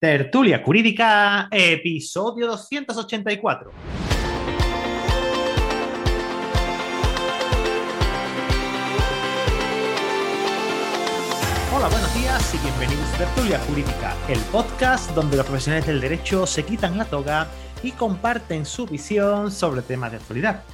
[0.00, 3.70] Tertulia Jurídica, episodio 284.
[11.76, 16.46] Hola, buenos días y bienvenidos a Tertulia Jurídica, el podcast donde los profesionales del derecho
[16.46, 17.48] se quitan la toga
[17.82, 20.64] y comparten su visión sobre temas de actualidad.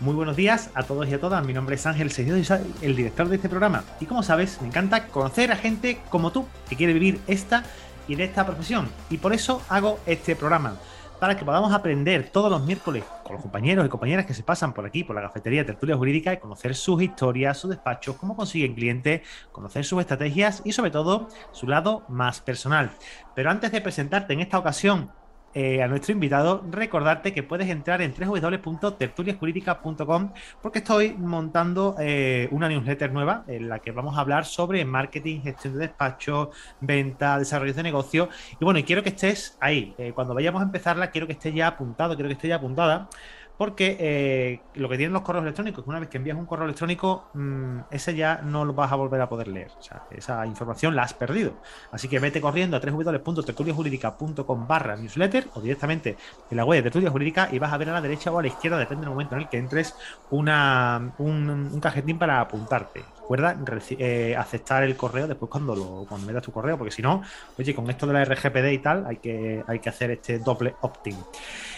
[0.00, 1.46] Muy buenos días a todos y a todas.
[1.46, 2.36] Mi nombre es Ángel Seguido,
[2.82, 3.84] el director de este programa.
[4.00, 7.62] Y como sabes, me encanta conocer a gente como tú que quiere vivir esta
[8.08, 8.88] y de esta profesión.
[9.10, 10.76] Y por eso hago este programa.
[11.20, 14.74] Para que podamos aprender todos los miércoles con los compañeros y compañeras que se pasan
[14.74, 18.74] por aquí, por la cafetería Tertulia Jurídica, y conocer sus historias, sus despachos, cómo consiguen
[18.74, 22.90] clientes, conocer sus estrategias y sobre todo su lado más personal.
[23.34, 25.10] Pero antes de presentarte en esta ocasión
[25.58, 32.68] eh, a nuestro invitado, recordarte que puedes entrar en www.tertuliajurídica.com porque estoy montando eh, una
[32.68, 36.50] newsletter nueva en la que vamos a hablar sobre marketing, gestión de despacho,
[36.82, 38.28] venta, desarrollo de negocio.
[38.60, 39.94] Y bueno, quiero que estés ahí.
[39.96, 43.08] Eh, cuando vayamos a empezarla, quiero que estés ya apuntado, quiero que estés ya apuntada
[43.56, 47.28] porque eh, lo que tienen los correos electrónicos, una vez que envías un correo electrónico,
[47.34, 49.70] mm, ese ya no lo vas a volver a poder leer.
[49.78, 51.54] O sea, esa información la has perdido.
[51.90, 56.16] Así que vete corriendo a www.tertuliajurídica.com barra newsletter o directamente
[56.50, 58.42] en la web de Tertulia Jurídica y vas a ver a la derecha o a
[58.42, 59.94] la izquierda, depende del momento en el que entres,
[60.30, 63.04] una, un, cajetín para apuntarte.
[63.20, 63.56] Recuerda
[63.98, 67.22] eh, aceptar el correo después cuando lo cuando metas tu correo, porque si no,
[67.58, 70.74] oye, con esto de la RGPD y tal, hay que, hay que hacer este doble
[70.80, 71.16] opt-in.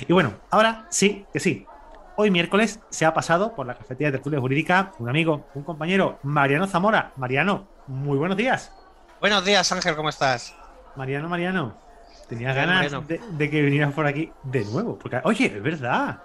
[0.06, 1.66] Y bueno, ahora sí, que sí,
[2.20, 6.18] Hoy miércoles se ha pasado por la cafetería de tertulia jurídica un amigo, un compañero,
[6.24, 7.12] Mariano Zamora.
[7.14, 8.72] Mariano, muy buenos días.
[9.20, 10.52] Buenos días, Ángel, ¿cómo estás?
[10.96, 11.76] Mariano, Mariano,
[12.28, 14.98] tenía ganas de, que vinieras por aquí de nuevo.
[14.98, 16.18] Porque, oye, es verdad.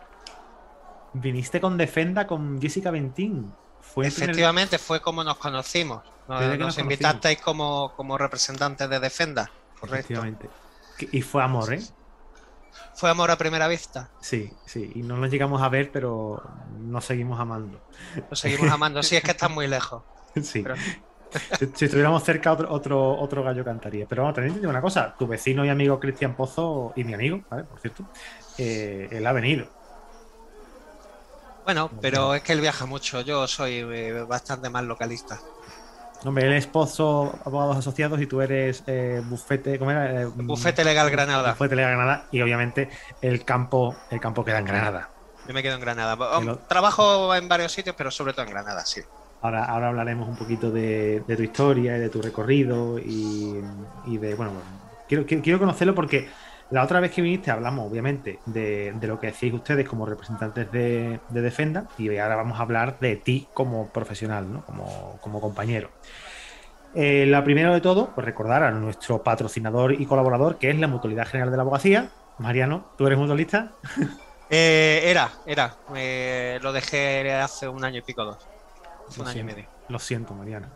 [1.13, 3.53] Viniste con Defenda con Jessica Ventín.
[3.79, 6.01] Fue Efectivamente, fue como nos conocimos.
[6.27, 9.51] Nos, invitasteis como, como representantes de Defenda.
[9.79, 10.11] Correcto.
[10.11, 10.49] Efectivamente.
[11.11, 11.83] Y fue amor, ¿eh?
[12.93, 14.09] Fue amor a primera vista.
[14.21, 16.41] Sí, sí, y no nos llegamos a ver, pero
[16.79, 17.79] nos seguimos amando.
[18.29, 20.03] Nos seguimos amando, sí, es que estás muy lejos.
[20.41, 20.63] Sí.
[21.57, 24.05] Si, estuviéramos cerca, otro, otro, otro gallo cantaría.
[24.07, 27.63] Pero vamos, tenéis una cosa: tu vecino y amigo Cristian Pozo, y mi amigo, ¿vale?
[27.63, 28.05] Por cierto,
[28.57, 29.67] eh, él ha venido.
[31.63, 33.21] Bueno, pero es que él viaja mucho.
[33.21, 35.39] Yo soy eh, bastante más localista.
[36.25, 40.21] Hombre, él es Pozo Abogados Asociados y tú eres eh, Bufete, ¿cómo era?
[40.21, 41.51] Eh, bufete Legal Granada.
[41.51, 42.89] Bufete Legal Granada y obviamente
[43.21, 45.09] el campo, el campo queda en Granada.
[45.47, 46.17] Yo me quedo en Granada.
[46.67, 49.01] Trabajo en varios sitios, pero sobre todo en Granada, sí.
[49.41, 53.61] Ahora, ahora hablaremos un poquito de, tu historia y de tu recorrido y,
[54.05, 54.53] de, bueno,
[55.09, 56.29] quiero, quiero conocerlo porque
[56.73, 61.19] la otra vez que viniste hablamos, obviamente, de, lo que decís ustedes como representantes de,
[61.29, 64.65] Defenda y ahora vamos a hablar de ti como profesional, ¿no?
[65.21, 65.91] como, compañero.
[66.95, 70.87] Eh, la primera de todo, pues recordar a nuestro patrocinador y colaborador, que es la
[70.87, 72.09] Mutualidad General de la Abogacía.
[72.39, 73.73] Mariano, ¿tú eres mutualista?
[74.55, 75.77] Eh, era, era.
[76.61, 78.37] lo dejé hace un año y pico, dos.
[79.17, 79.65] un año y medio.
[79.89, 80.67] Lo siento, Mariano.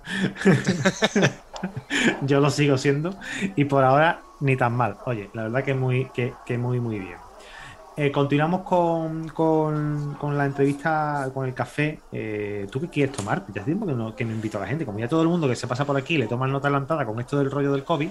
[2.21, 3.15] Yo lo sigo siendo
[3.55, 4.97] y por ahora ni tan mal.
[5.05, 7.17] Oye, la verdad que muy, que, muy, muy bien.
[7.95, 11.99] Eh, continuamos con, con, la entrevista, con el café.
[12.11, 13.43] Eh, ¿Tú qué quieres tomar?
[13.47, 14.85] Ya hace tiempo que no, que no invito a la gente.
[14.85, 17.19] Como ya todo el mundo que se pasa por aquí le toma nota adelantada con
[17.19, 18.09] esto del rollo del COVID.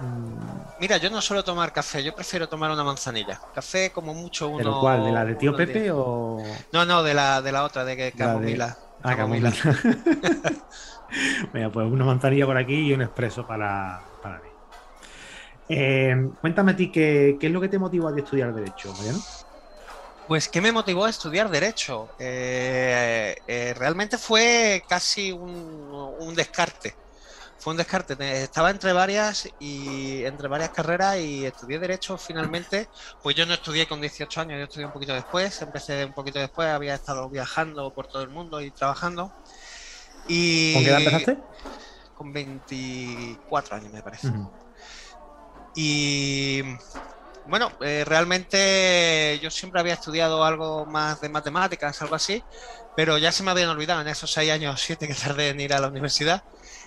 [0.00, 0.80] Mm.
[0.80, 3.40] Mira, yo no suelo tomar café, yo prefiero tomar una manzanilla.
[3.54, 4.74] Café como mucho uno.
[4.74, 5.04] ¿De cuál?
[5.04, 6.42] ¿De la de tío Pepe o.?
[6.72, 8.76] No, no, de la, de la otra, de Camomila.
[9.02, 9.50] Ah, Camomila.
[11.52, 14.00] Venga, pues una manzanilla por aquí y un expreso para.
[15.68, 19.20] Eh, cuéntame a ti qué, es lo que te motivó a estudiar Derecho, Mariano.
[20.28, 22.08] Pues, ¿qué me motivó a estudiar Derecho?
[22.18, 26.94] Eh, eh, realmente fue casi un, descarte.
[27.58, 28.16] Fue un descarte.
[28.42, 32.88] Estaba entre varias y entre varias carreras y estudié Derecho finalmente.
[33.22, 35.62] Pues yo no estudié con 18 años, yo estudié un poquito después.
[35.62, 39.32] Empecé un poquito después, había estado viajando por todo el mundo y trabajando.
[40.28, 40.74] Y...
[40.74, 41.38] ¿Con qué edad empezaste?
[42.16, 44.28] Con 24 años, me parece.
[45.76, 46.62] Y
[47.46, 52.42] bueno, eh, realmente yo siempre había estudiado algo más de matemáticas, algo así,
[52.96, 55.74] pero ya se me habían olvidado en esos seis años, siete que tardé en ir
[55.74, 56.42] a la universidad.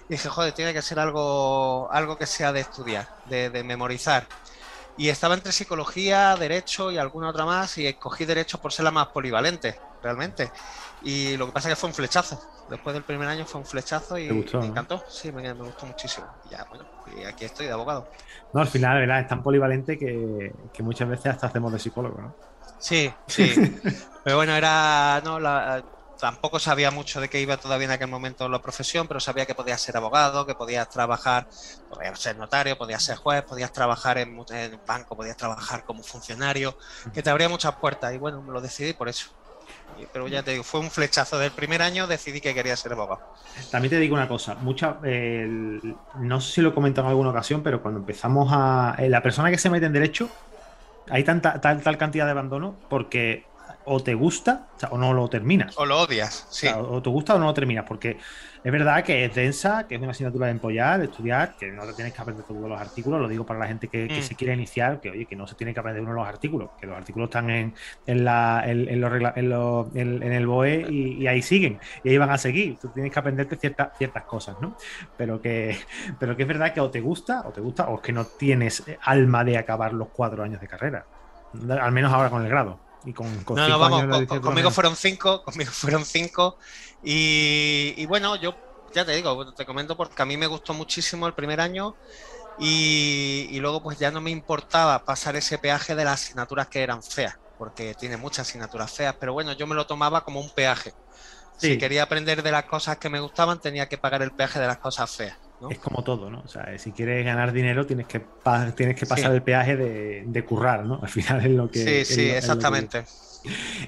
[0.09, 4.27] Y dije, joder, tiene que ser algo, algo que sea de estudiar, de, de memorizar.
[4.97, 8.92] Y estaba entre psicología, derecho y alguna otra más, y escogí derecho por ser la
[8.92, 10.51] más polivalente, realmente.
[11.03, 12.42] Y lo que pasa es que fue un flechazo.
[12.69, 15.03] Después del primer año fue un flechazo y me encantó.
[15.07, 16.27] Sí, me, gustó muchísimo.
[16.47, 16.85] Y ya, bueno,
[17.18, 18.09] y aquí estoy de abogado.
[18.54, 19.22] No, al final, ¿verdad?
[19.22, 22.36] Es tan polivalente que, muchas veces hasta hacemos de psicólogo, ¿no?
[22.80, 23.54] Sí, sí.
[24.24, 25.22] Pero bueno, era.
[25.24, 25.84] No, la,
[26.19, 29.56] tampoco sabía mucho de qué iba todavía en aquel momento la profesión, pero sabía que
[29.56, 31.48] podías ser abogado, que podías trabajar,
[31.90, 36.04] podías ser notario, podías ser juez, podías trabajar en, en un banco, podías trabajar como
[36.04, 36.75] funcionario,
[37.13, 38.13] que te abría muchas puertas.
[38.13, 39.28] Y bueno, me lo decidí por eso.
[40.13, 43.21] Pero ya te digo, fue un flechazo del primer año, decidí que quería ser abogado.
[43.69, 47.62] También te digo una cosa, mucha, no sé si lo he comentado en alguna ocasión,
[47.62, 48.95] pero cuando empezamos a...
[48.98, 50.30] Eh, la persona que se mete en derecho,
[51.10, 53.49] hay tanta tal, tal cantidad de abandono porque
[53.86, 55.78] o te gusta o, no lo terminas.
[55.78, 56.68] O lo odias, sí.
[56.68, 58.18] O, te gusta o no lo terminas, porque
[58.64, 61.86] es verdad que es densa, que es una asignatura de empollar, de estudiar, que no
[61.86, 64.22] te tienes que aprender todos los artículos, lo digo para la gente que, mm.
[64.22, 66.70] se quiere iniciar, que oye, que no se tiene que aprender uno de los artículos,
[66.80, 67.74] que los artículos están en,
[68.06, 72.78] en, la, en, en, el BOE y, ahí siguen, y ahí van a seguir.
[72.80, 74.76] Tú tienes que aprenderte ciertas, ciertas cosas, ¿no?
[75.18, 75.78] Pero que,
[76.20, 78.26] pero que es verdad que o te gusta, o te gusta, o es que no
[78.26, 81.06] tienes alma de acabar los cuatro años de carrera.
[81.81, 82.88] Al menos ahora con el grado.
[83.06, 86.57] Y con, no, no, vamos, conmigo fueron cinco, conmigo fueron cinco.
[87.04, 88.54] Y, bueno, yo
[88.94, 91.96] ya te digo, te comento porque a mí me gustó muchísimo el primer año
[92.60, 97.01] y, luego pues ya no me importaba pasar ese peaje de las asignaturas que eran
[97.01, 100.94] feas, porque tiene muchas asignaturas feas, pero bueno, yo me lo tomaba como un peaje.
[101.57, 104.68] Si quería aprender de las cosas que me gustaban, tenía que pagar el peaje de
[104.68, 105.38] las cosas feas.
[105.69, 106.41] Es como todo, ¿no?
[106.45, 108.21] O sea, si quieres ganar dinero tienes que,
[108.75, 111.00] tienes que pasar el peaje de, currar, ¿no?
[111.03, 112.06] Al final es lo que...
[112.06, 113.03] Sí, sí, exactamente.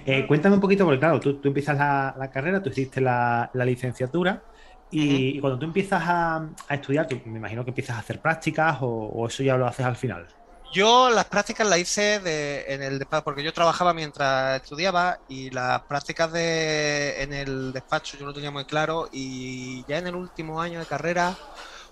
[0.05, 4.43] Eh, cuéntame un poquito, porque claro, tú, empiezas la, carrera, tú hiciste la, licenciatura
[4.89, 9.43] y, cuando tú empiezas a, estudiar, me imagino que empiezas a hacer prácticas o, eso
[9.43, 10.27] ya lo haces al final.
[10.73, 15.49] Yo las prácticas las hice de, en el despacho, porque yo trabajaba mientras estudiaba y
[15.51, 20.15] las prácticas de, en el despacho yo lo tenía muy claro y ya en el
[20.15, 21.35] último año de carrera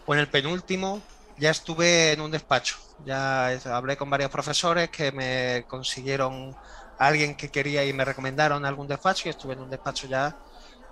[0.06, 1.02] o en el penúltimo
[1.38, 2.76] ya estuve en un despacho.
[3.00, 6.56] Ya hablé con varios profesores que me consiguieron
[6.98, 10.38] alguien que quería y me recomendaron algún despacho y estuve en un despacho ya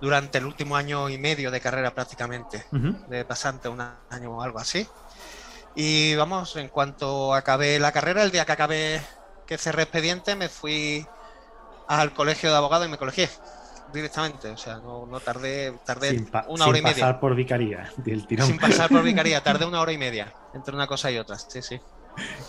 [0.01, 2.65] durante el último año y medio de carrera prácticamente,
[3.05, 4.85] de pasante un año o algo así.
[5.79, 9.00] Y vamos, en cuanto acabé la carrera, el día que acabé,
[9.45, 11.06] que cerré expediente, me fui
[11.88, 13.29] al colegio de abogados y me colegié
[13.94, 14.50] directamente.
[14.50, 16.95] O sea, no, tardé, tardé una hora y media.
[16.95, 17.91] Sin pasar por vicaría,
[18.41, 21.38] Sin pasar por vicaría, tardé una hora y media entre una cosa y otra.
[21.38, 21.80] Sí, sí.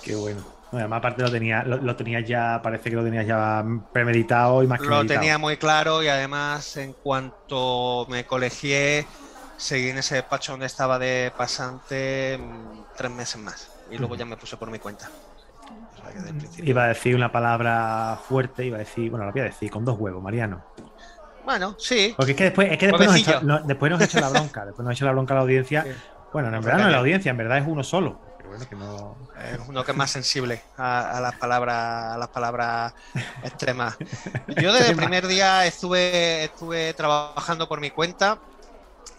[0.03, 0.43] Qué bueno.
[0.73, 4.81] además, aparte lo tenía, lo, tenías ya, parece que lo tenías ya premeditado y más
[4.81, 9.07] que Lo tenía muy claro y además, en cuanto me colegié,
[9.59, 14.25] seguí en ese despacho donde estaba de pasante mm, tres meses más y luego ya
[14.25, 15.11] me puse por mi cuenta.
[16.59, 19.85] iba a decir una palabra fuerte, iba a decir, bueno, lo voy a decir, con
[19.85, 20.65] dos huevos, Mariano.
[21.45, 22.15] Bueno, sí.
[22.17, 24.85] Porque es que después, es que después, nos, hecho, después nos hecho la bronca, después
[24.85, 25.87] nos ha hecho la bronca a la audiencia.
[26.33, 28.21] Bueno, en verdad no es la audiencia, en verdad es uno solo.
[28.47, 29.17] bueno, que no...
[29.53, 32.93] Es uno que es más sensible a, las palabras, a las palabras
[33.43, 33.97] extremas.
[34.61, 38.39] Yo desde el primer día estuve, estuve trabajando por mi cuenta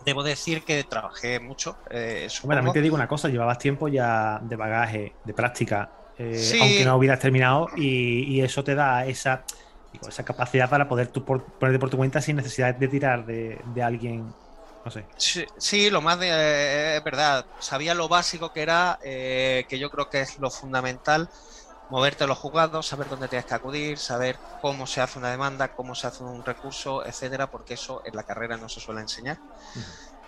[0.05, 1.77] debo decir que trabajé mucho.
[1.89, 6.85] Eh, también te digo una cosa, llevabas tiempo ya de bagaje, de práctica, eh, aunque
[6.85, 9.43] no hubieras terminado, y, eso te da esa,
[10.07, 14.33] esa capacidad para poder tú ponerte por tu cuenta sin necesidad de tirar de, alguien.
[14.83, 15.05] No sé.
[15.17, 17.45] Sí, lo más de, eh, es verdad.
[17.59, 21.29] Sabía lo básico que era, eh, que yo creo que es lo fundamental
[21.89, 25.95] moverte los juzgados, saber dónde tienes que acudir, saber cómo se hace una demanda, cómo
[25.95, 29.39] se hace un recurso, etcétera, porque eso en la carrera no se suele enseñar.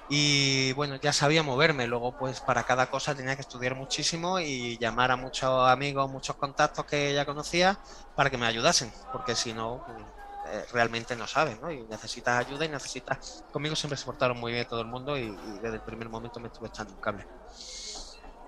[0.10, 4.78] Y bueno, ya sabía moverme, luego pues para cada cosa tenía que estudiar muchísimo y
[4.78, 7.80] llamar a muchos amigos, muchos contactos que ya conocía
[8.16, 9.86] para que me ayudasen, porque si no,
[10.48, 11.72] eh, realmente no saben, ¿no?
[11.72, 13.46] Y necesitas ayuda y necesitas...
[13.52, 16.42] Conmigo siempre se portaron muy bien todo el mundo y, y desde el primer momento
[16.42, 17.26] me estuve echando un cable.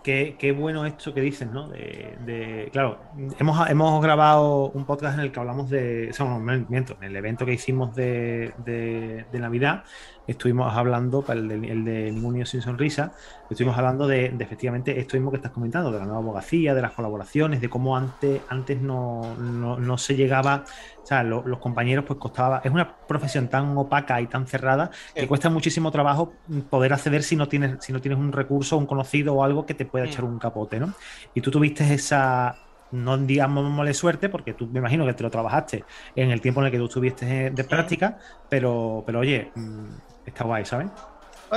[0.03, 1.69] Qué, bueno esto que dices, ¿no?
[1.69, 2.99] De, claro,
[3.39, 6.09] hemos, hemos grabado un podcast en el que hablamos de.
[6.09, 9.85] O sea, en el evento que hicimos de, de, Navidad,
[10.27, 13.11] estuvimos hablando, el de, el de Ningún Niño Sin Sonrisa,
[13.49, 16.91] estuvimos hablando de, efectivamente esto mismo que estás comentando, de la nueva abogacía, de las
[16.91, 20.63] colaboraciones, de cómo antes, antes no, no, se llegaba,
[21.01, 25.27] o sea, los compañeros pues costaba, es una profesión tan opaca y tan cerrada que
[25.27, 26.33] cuesta muchísimo trabajo
[26.69, 29.73] poder acceder si no tienes, si no tienes un recurso, un conocido o algo que
[29.73, 30.93] te pueda echar un capote, ¿no?
[31.33, 32.55] Y tú tuviste esa,
[32.91, 35.83] no digamos mole suerte, porque tú me imagino que te lo trabajaste
[36.15, 38.17] en el tiempo en el que tú estuviste de práctica,
[38.49, 40.89] pero, pero oye, mm, está guay, ¿sabes?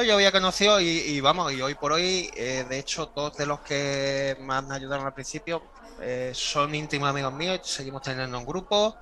[0.04, 3.60] yo había conocido y, vamos, y hoy por hoy, eh, de hecho, todos de los
[3.60, 5.62] que más me ayudaron al principio
[6.00, 8.96] eh, son íntimos amigos míos, seguimos teniendo un grupo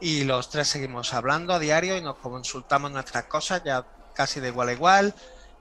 [0.00, 3.84] y los tres seguimos hablando a diario y nos consultamos nuestras cosas ya
[4.14, 5.14] casi de igual a igual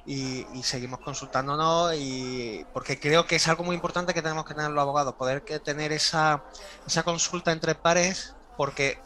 [0.05, 4.71] y, seguimos consultándonos y porque creo que es algo muy importante que tenemos que tener
[4.71, 6.43] los abogados, poder que tener esa,
[6.85, 8.99] esa consulta entre pares porque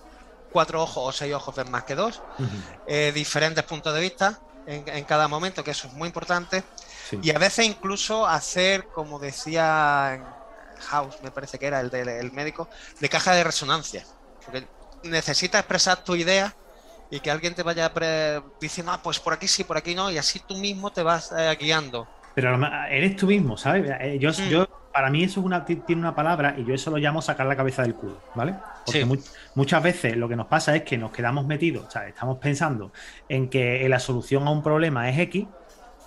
[0.51, 2.22] cuatro ojos o seis ojos ven más que dos,
[2.88, 6.63] eh, diferentes puntos de vista en, cada momento, que eso es muy importante.
[7.22, 10.24] Y a veces incluso hacer, como decía
[10.89, 14.05] House, me parece que era el del médico, de caja de resonancia.
[14.46, 14.65] Porque
[15.03, 16.55] necesitas expresar tu idea
[17.10, 17.91] y que alguien te vaya
[18.60, 21.34] diciendo, ah, pues por aquí sí, por aquí no, y así tú mismo te vas
[21.38, 22.08] eh, guiando.
[22.34, 22.58] Pero
[22.89, 23.91] eres tú mismo, ¿sabes?
[24.00, 24.50] Eh, yo, mm.
[24.50, 27.48] yo, para mí eso es una, tiene una palabra y yo eso lo llamo sacar
[27.48, 28.56] la cabeza del culo, ¿vale?
[28.86, 29.06] Porque
[29.56, 32.92] muchas veces lo que nos pasa es que nos quedamos metidos, o sea, estamos pensando
[33.30, 35.48] en que la solución a un problema es X,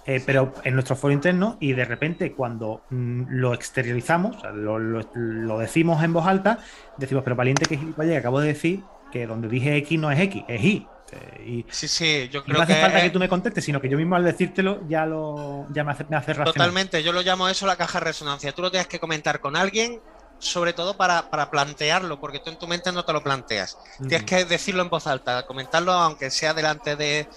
[0.07, 6.03] eh, pero en nuestro foro interno y de repente cuando mm, lo exteriorizamos, lo, decimos
[6.05, 6.59] en voz alta,
[6.99, 10.45] decimos, pero valiente que que acabo de decir que donde dije X no es X,
[10.49, 10.87] es Y.
[11.47, 13.97] Y, sí, sí, yo creo no hace falta que tú me contestes, sino que yo
[13.97, 17.67] mismo al decírtelo ya lo ya me hace, me hace Totalmente, yo lo llamo eso
[17.67, 18.53] la caja de resonancia.
[18.53, 20.01] Tú lo tienes que comentar con alguien,
[20.39, 23.79] sobre todo para, plantearlo, porque tú en tu mente no te lo planteas.
[23.99, 27.29] Tienes que decirlo en voz alta, comentarlo aunque sea delante de,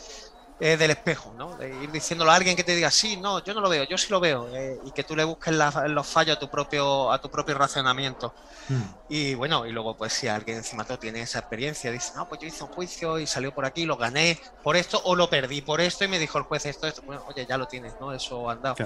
[0.59, 1.55] eh, del espejo, ¿no?
[1.55, 3.97] De ir diciéndolo a alguien que te diga, sí, no, yo no lo veo, yo
[3.97, 7.21] sí lo veo, eh, y que tú le busques los fallos a tu propio, a
[7.21, 8.33] tu propio racionamiento.
[8.67, 8.81] Hmm.
[9.07, 12.41] Y bueno, y luego, pues si alguien encima todo tiene esa experiencia, dice, no, pues
[12.41, 15.61] yo hice un juicio y salió por aquí, lo gané por esto, o lo perdí
[15.61, 18.11] por esto, y me dijo el juez esto, esto, bueno, oye, ya lo tienes, ¿no?
[18.11, 18.77] Eso andado.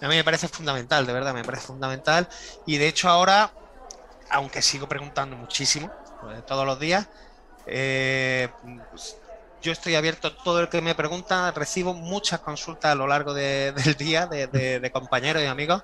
[0.00, 2.28] A mí me parece fundamental, de verdad, me parece fundamental.
[2.66, 3.52] Y de hecho, ahora,
[4.30, 7.06] aunque sigo preguntando muchísimo, pues, todos los días,
[7.66, 8.48] eh,
[8.90, 9.16] pues,
[9.64, 13.32] yo estoy abierto a todo el que me pregunta, recibo muchas consultas a lo largo
[13.34, 15.82] del día de, compañeros y amigos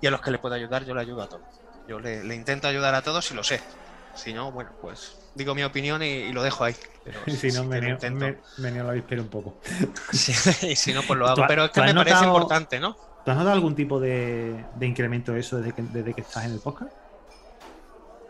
[0.00, 1.46] y a los que le puedo ayudar yo le ayudo a todos.
[1.88, 3.60] Yo le, intento ayudar a todos y lo sé.
[4.14, 6.76] Si no, bueno, pues digo mi opinión y, lo dejo ahí.
[7.04, 9.60] Pero si no, me, me, me, lo avispero un poco.
[10.12, 11.44] y si no, pues lo hago.
[11.48, 12.96] Pero es que me parece importante, ¿no?
[13.24, 16.52] ¿Tú has notado algún tipo de, incremento de eso desde que, desde que estás en
[16.52, 16.92] el podcast?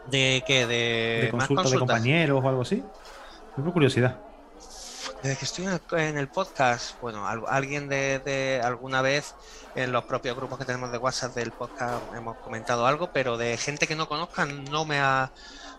[0.07, 0.67] ¿De qué?
[0.67, 2.83] ¿De, ¿De consultas de compañeros o algo así?
[3.57, 4.21] Tengo curiosidad.
[5.23, 5.67] Desde que estoy
[5.99, 9.35] en el, podcast, bueno, alguien de, alguna vez
[9.75, 13.57] en los propios grupos que tenemos de WhatsApp del podcast hemos comentado algo, pero de
[13.57, 15.31] gente que no conozcan no me ha,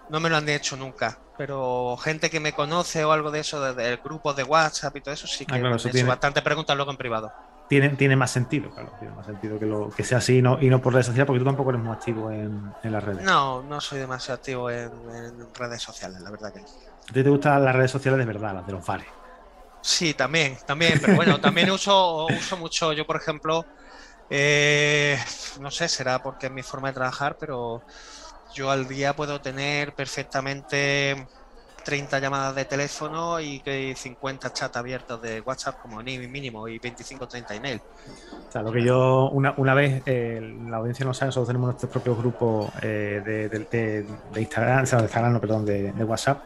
[0.09, 1.17] no me lo han hecho nunca.
[1.37, 5.13] Pero gente que me conoce o algo de eso, de, grupos de WhatsApp y todo
[5.13, 7.31] eso, sí ah, que ah, tiene, bastante preguntas luego en privado.
[7.69, 10.57] Tiene, tiene más sentido, claro, tiene más sentido que, lo, que sea así y no,
[10.61, 13.23] y no por redes sociales, porque tú tampoco eres muy activo en, las redes.
[13.23, 14.89] No, no soy demasiado activo en,
[15.53, 16.65] redes sociales, la verdad que no.
[16.65, 19.07] ¿A ti te gustan las redes sociales de verdad, las de los bares?
[19.81, 23.65] Sí, también, también, pero bueno, también uso, uso mucho, yo por ejemplo,
[24.29, 25.17] eh,
[25.59, 27.81] no sé, será porque es mi forma de trabajar, pero
[28.53, 31.27] yo al día puedo tener perfectamente
[31.87, 33.61] 30 llamadas de teléfono y
[33.95, 37.81] 50 chats abiertos de WhatsApp como mínimo y 25 30 email.
[38.49, 41.67] O sea, lo que yo una, una vez, eh, la audiencia no sabe, nosotros tenemos
[41.67, 44.05] nuestros propios grupos eh, de, de,
[44.35, 46.43] Instagram, o sea, de Instagram, no, perdón, de, WhatsApp,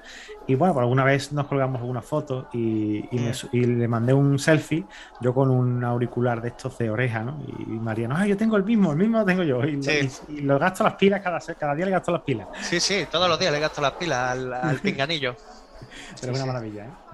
[0.52, 4.84] y bueno, por alguna vez nos colgamos alguna foto y, y, le mandé un selfie,
[5.22, 7.42] yo con un auricular de estos de oreja, ¿no?
[7.48, 9.64] Y, María, no, yo tengo el mismo, el mismo tengo yo.
[9.64, 12.50] Y, lo gasto las pilas, cada, cada día le gasto las pilas.
[12.62, 15.36] Sí, sí, todos los días le gasto las pilas al, al pinganillo.
[16.20, 17.12] Pero es una maravilla, ¿eh?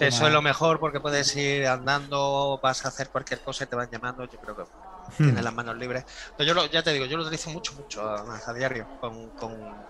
[0.00, 3.76] Eso, es, lo mejor porque puedes ir andando, vas a hacer cualquier cosa y te
[3.76, 4.24] van llamando.
[4.24, 4.62] Yo creo que
[5.18, 5.24] hmm.
[5.24, 6.04] tienes las manos libres.
[6.38, 9.30] yo lo, ya te digo, yo lo utilizo mucho, mucho a, diario, con,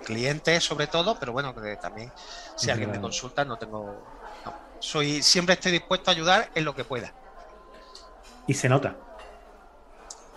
[0.05, 2.13] clientes sobre todo, pero bueno, que también
[2.57, 4.03] si alguien me consulta, no tengo.
[4.79, 7.13] Soy, siempre estoy dispuesto a ayudar en lo que pueda.
[8.47, 8.97] Y se nota.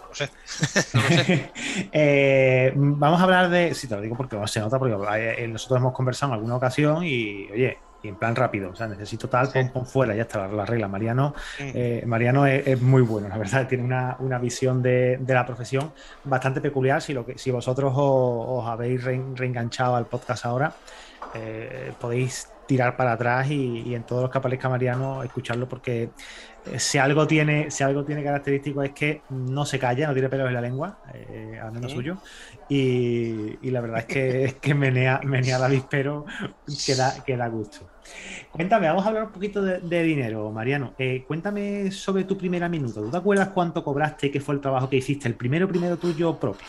[0.07, 0.29] No sé.
[1.91, 3.73] Eh, vamos a hablar de.
[3.73, 7.03] Sí, te lo digo porque se nota, porque eh, nosotros hemos conversado en alguna ocasión
[7.03, 8.71] y, oye, en plan rápido.
[8.71, 10.87] O sea, necesito tal, pon, fuera, ya está la, regla.
[10.87, 15.91] Mariano, eh, Mariano es, muy bueno, la verdad, tiene una, visión de, la profesión
[16.23, 17.01] bastante peculiar.
[17.01, 20.73] Si, lo que, si vosotros os, habéis reenganchado al podcast ahora,
[21.33, 26.11] eh, podéis tirar para atrás y, en todos los que aparezca Mariano escucharlo porque
[26.77, 30.47] si algo tiene si algo tiene característico es que no se calla, no tiene pelos
[30.47, 30.99] en la lengua,
[31.61, 32.17] al menos suyo
[32.69, 36.25] y, la verdad es que, es que menea, menea la pero
[36.85, 37.89] que da, que da gusto.
[38.51, 40.93] Cuéntame, vamos a hablar un poquito de, dinero, Mariano.
[40.99, 43.01] Eh, cuéntame sobre tu primera minuto.
[43.01, 45.27] ¿Tú te acuerdas cuánto cobraste y qué fue el trabajo que hiciste?
[45.27, 46.67] El primero, primero tuyo propio.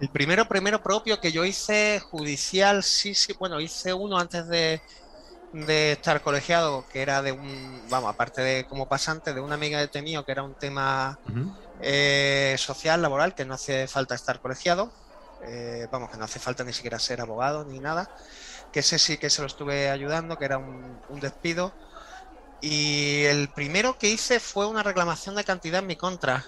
[0.00, 4.80] El primero, primero propio que yo hice judicial, sí, sí, bueno, hice uno antes de,
[5.52, 9.88] estar colegiado, que era de un, vamos, aparte de como pasante, de una amiga de
[9.88, 11.18] Temío, que era un tema
[11.80, 14.92] eh, social, laboral, que no hace falta estar colegiado,
[15.42, 18.10] eh, vamos, que no hace falta ni siquiera ser abogado ni nada,
[18.72, 21.72] que ese sí que se lo estuve ayudando, que era un, despido.
[22.60, 26.44] Y el primero que hice fue una reclamación de cantidad en mi contra.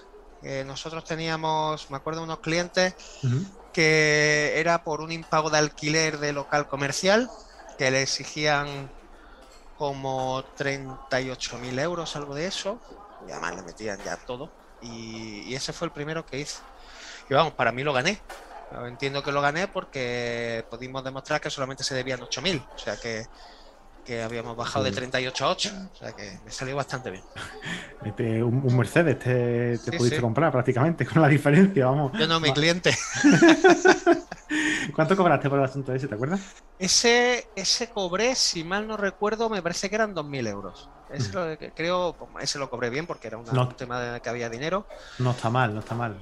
[0.65, 2.93] nosotros teníamos, me acuerdo, unos clientes
[3.73, 7.29] que era por un impago de alquiler de local comercial,
[7.77, 8.89] que le exigían
[9.77, 12.79] como 38.000 euros, algo de eso,
[13.27, 14.49] y además le metían ya todo,
[14.81, 16.59] y, y ese fue el primero que hice.
[17.29, 18.19] Y vamos, para mí lo gané.
[18.87, 23.27] Entiendo que lo gané porque pudimos demostrar que solamente se debían 8.000, o sea que,
[24.03, 27.23] que habíamos bajado de 38 a 8, o sea que me salió bastante bien.
[28.03, 30.21] Este, un, un Mercedes te, te Sí, pudiste sí.
[30.21, 32.11] comprar prácticamente con la diferencia, vamos.
[32.19, 32.93] Yo no, mi cliente.
[34.95, 36.39] ¿Cuánto cobraste por el asunto ese, te acuerdas?
[36.79, 40.89] Ese, ese cobré, si mal no recuerdo, me parece que eran 2.000 euros.
[41.11, 41.33] Ese Mm.
[41.35, 43.61] lo que- creo, ese lo cobré bien porque era una- No.
[43.67, 44.87] un tema de que había dinero.
[45.19, 46.19] No está mal, no está mal.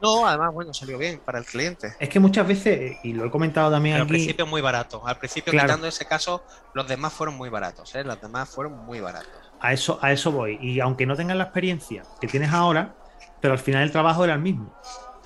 [0.00, 1.96] No, además, bueno, salió bien para el cliente.
[1.98, 5.06] Es que muchas veces, y lo he comentado también Pero al aquí, principio muy barato.
[5.06, 5.68] Al principio, Claro.
[5.68, 7.94] quitando ese caso, los demás fueron muy baratos.
[7.94, 8.04] ¿eh?
[8.04, 9.30] Los demás fueron muy baratos.
[9.58, 10.58] a eso, a eso voy.
[10.60, 12.94] Y aunque no tengas la experiencia que tienes ahora,
[13.40, 14.74] pero al final el trabajo era el mismo.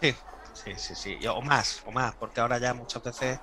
[0.00, 0.14] Sí,
[0.64, 1.26] sí, sí, sí.
[1.28, 3.40] O más, o más, porque ahora ya muchas veces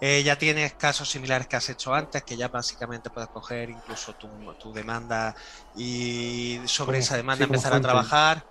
[0.00, 4.14] eh, ya tienes casos similares que has hecho antes, que ya básicamente puedes coger incluso
[4.14, 5.34] tu, tu demanda
[5.72, 8.44] y sobre esa demanda sí, empezar a trabajar.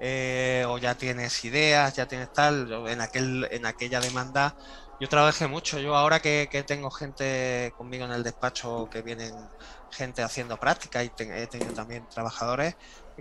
[0.00, 2.68] Eh, o ya tienes ideas, ya tienes tal.
[2.68, 4.54] Yo en, aquel, en aquella demanda
[4.98, 5.80] yo trabajé mucho.
[5.80, 9.52] Yo ahora que, que tengo gente conmigo en el despacho, que vienen
[9.90, 12.74] gente haciendo práctica y te- he tenido también trabajadores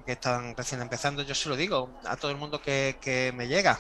[0.06, 3.48] que están recién empezando, yo se lo digo a todo el mundo que, que me
[3.48, 3.80] llega.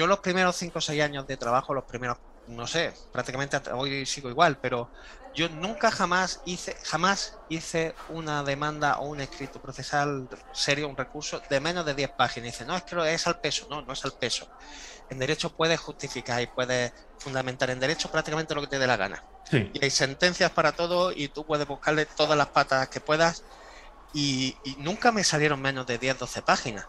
[0.00, 2.16] Yo los primeros 5 o 6 años de trabajo, los primeros,
[2.48, 4.88] no sé, prácticamente hasta hoy sigo igual, pero
[5.34, 11.42] yo nunca jamás hice, jamás hice una demanda o un escrito procesal serio, un recurso
[11.50, 12.52] de menos de 10 páginas.
[12.52, 13.66] Dice, no, es que es al peso.
[13.68, 14.48] No, no es al peso.
[15.10, 18.96] En derecho puedes justificar y puedes fundamentar en derecho prácticamente lo que te dé la
[18.96, 19.22] gana.
[19.50, 19.70] Sí.
[19.74, 23.44] Y hay sentencias para todo y tú puedes buscarle todas las patas que puedas.
[24.14, 26.86] Y, y nunca me salieron menos de 10, 12 páginas.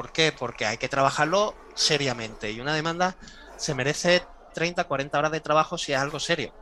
[0.00, 0.32] ¿Por qué?
[0.32, 2.52] Porque hay que trabajarlo seriamente.
[2.52, 3.16] Y una demanda
[3.56, 6.54] se merece 30, 40 horas de trabajo si es algo serio.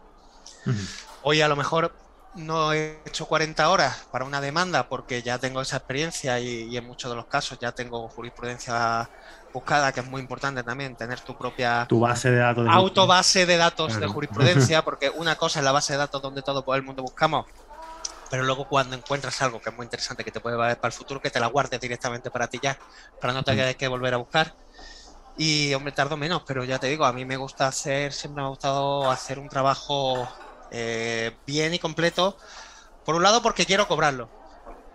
[1.20, 1.96] Hoy a lo mejor
[2.32, 6.76] no he hecho 40 horas para una demanda porque ya tengo esa experiencia y, y
[6.76, 9.10] en muchos de los casos ya tengo jurisprudencia
[9.52, 12.64] buscada, que es muy importante también, tener tu propia Tu base de datos.
[12.64, 16.42] de- autobase de datos de jurisprudencia, porque una cosa es la base de datos donde
[16.42, 17.46] todo el mundo buscamos,
[18.30, 20.98] pero luego cuando encuentras algo que es muy interesante, que te puede valer para el
[20.98, 22.78] futuro, que te la guardes directamente para ti ya,
[23.20, 24.54] para no tener que volver a buscar.
[25.36, 28.46] Y hombre, tardo menos, pero ya te digo, a mí me gusta hacer, siempre me
[28.46, 30.28] ha gustado hacer un trabajo
[30.70, 32.36] eh, bien y completo.
[33.04, 34.28] Por un lado, porque quiero cobrarlo.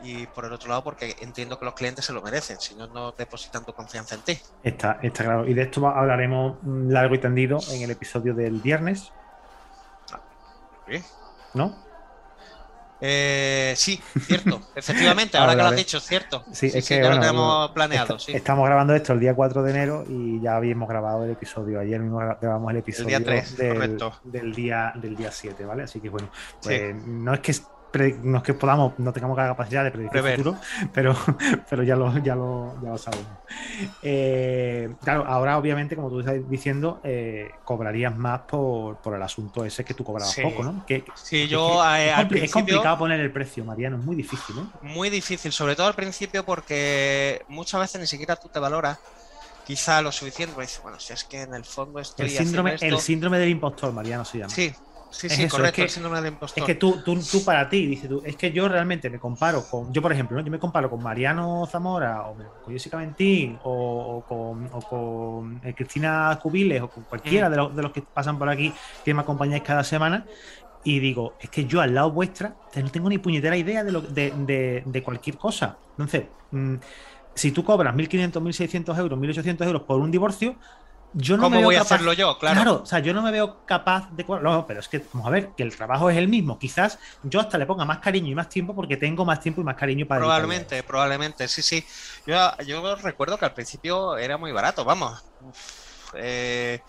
[0.04, 2.88] Y por el otro lado, porque entiendo que los clientes se lo merecen, si no,
[2.88, 4.38] no depositan tu confianza en ti.
[4.62, 5.48] Está, está claro.
[5.48, 9.13] Y de esto hablaremos mm, largo y tendido en el episodio del viernes,
[10.86, 11.04] Bien.
[11.54, 11.74] ¿no?
[13.01, 16.45] Eh, sí, cierto, efectivamente, ahora que lo has dicho, cierto.
[16.53, 18.38] Sí, es que bueno, lo tenemos planeado, Esta- sí.
[18.38, 21.79] Estamos grabando esto el día 4 de enero y ya habíamos grabado el episodio.
[21.79, 23.58] Ayer mismo gra- grabamos el episodio día 3,
[24.23, 25.84] del, día del día 7, ¿vale?
[25.84, 26.29] Así que bueno,
[26.62, 26.69] Sí.
[26.69, 27.53] pues, no es que
[28.23, 30.58] no es que podamos, no tengamos la capacidad de predecir el futuro,
[30.93, 31.15] pero,
[31.69, 33.38] pero ya lo, ya lo, ya lo sabemos.
[34.01, 39.63] Eh, claro, ahora obviamente, como tú estás diciendo, eh, cobrarías más por, por el asunto
[39.65, 40.41] ese que tú cobrabas Sí.
[40.41, 40.84] poco, ¿no?
[40.86, 44.15] Que, Sí, que- yo que es, compli- es complicado poner el precio, Mariano, es muy
[44.15, 44.63] difícil, ¿eh?
[44.82, 48.97] muy difícil, sobre todo al principio, porque muchas veces ni siquiera tú te valoras
[49.65, 52.97] quizá lo suficiente, dices, bueno, si es que en el fondo estoy El síndrome, haciendo
[52.97, 54.53] el síndrome del impostor, Mariano se llama.
[54.53, 54.73] Sí,
[55.13, 56.63] sí, Es sí, eso, es correcto, que- el síndrome del impostor.
[56.63, 59.67] Es que tú, tú, tú para ti, dices tú, es que yo realmente me comparo
[59.67, 60.43] con, yo por ejemplo, ¿no?
[60.45, 65.60] yo me comparo con Mariano Zamora o con Jessica Ventín o, o con, o con,
[65.65, 67.52] eh, Cristina Cubiles o con cualquiera Mm.
[67.52, 70.28] de, los, de los que pasan por aquí que me acompañáis cada semana
[70.84, 74.02] y digo, es que yo al lado vuestra no tengo ni puñetera idea de, lo,
[74.02, 75.80] de, de- de cualquier cosa.
[75.97, 76.76] Entonces, mm,
[77.36, 80.58] si tú cobras 1.500, 1.600 euros, 1.800 euros por un divorcio,
[81.13, 82.38] yo no ¿Cómo me veo voy a hacerlo yo?
[82.39, 82.56] Claro.
[82.56, 84.26] Claro, o sea, yo no me veo capaz de.
[84.26, 86.58] No, pero es que, vamos a ver, que el trabajo es el mismo.
[86.58, 89.63] Quizás yo hasta le ponga más cariño y más tiempo porque tengo más tiempo y
[89.63, 90.21] más cariño para.
[90.21, 91.86] dedicarle Probablemente, probablemente, sí, sí.
[92.26, 95.19] Yo, yo recuerdo que al principio era muy barato, vamos.
[95.39, 96.82] Uf, eh,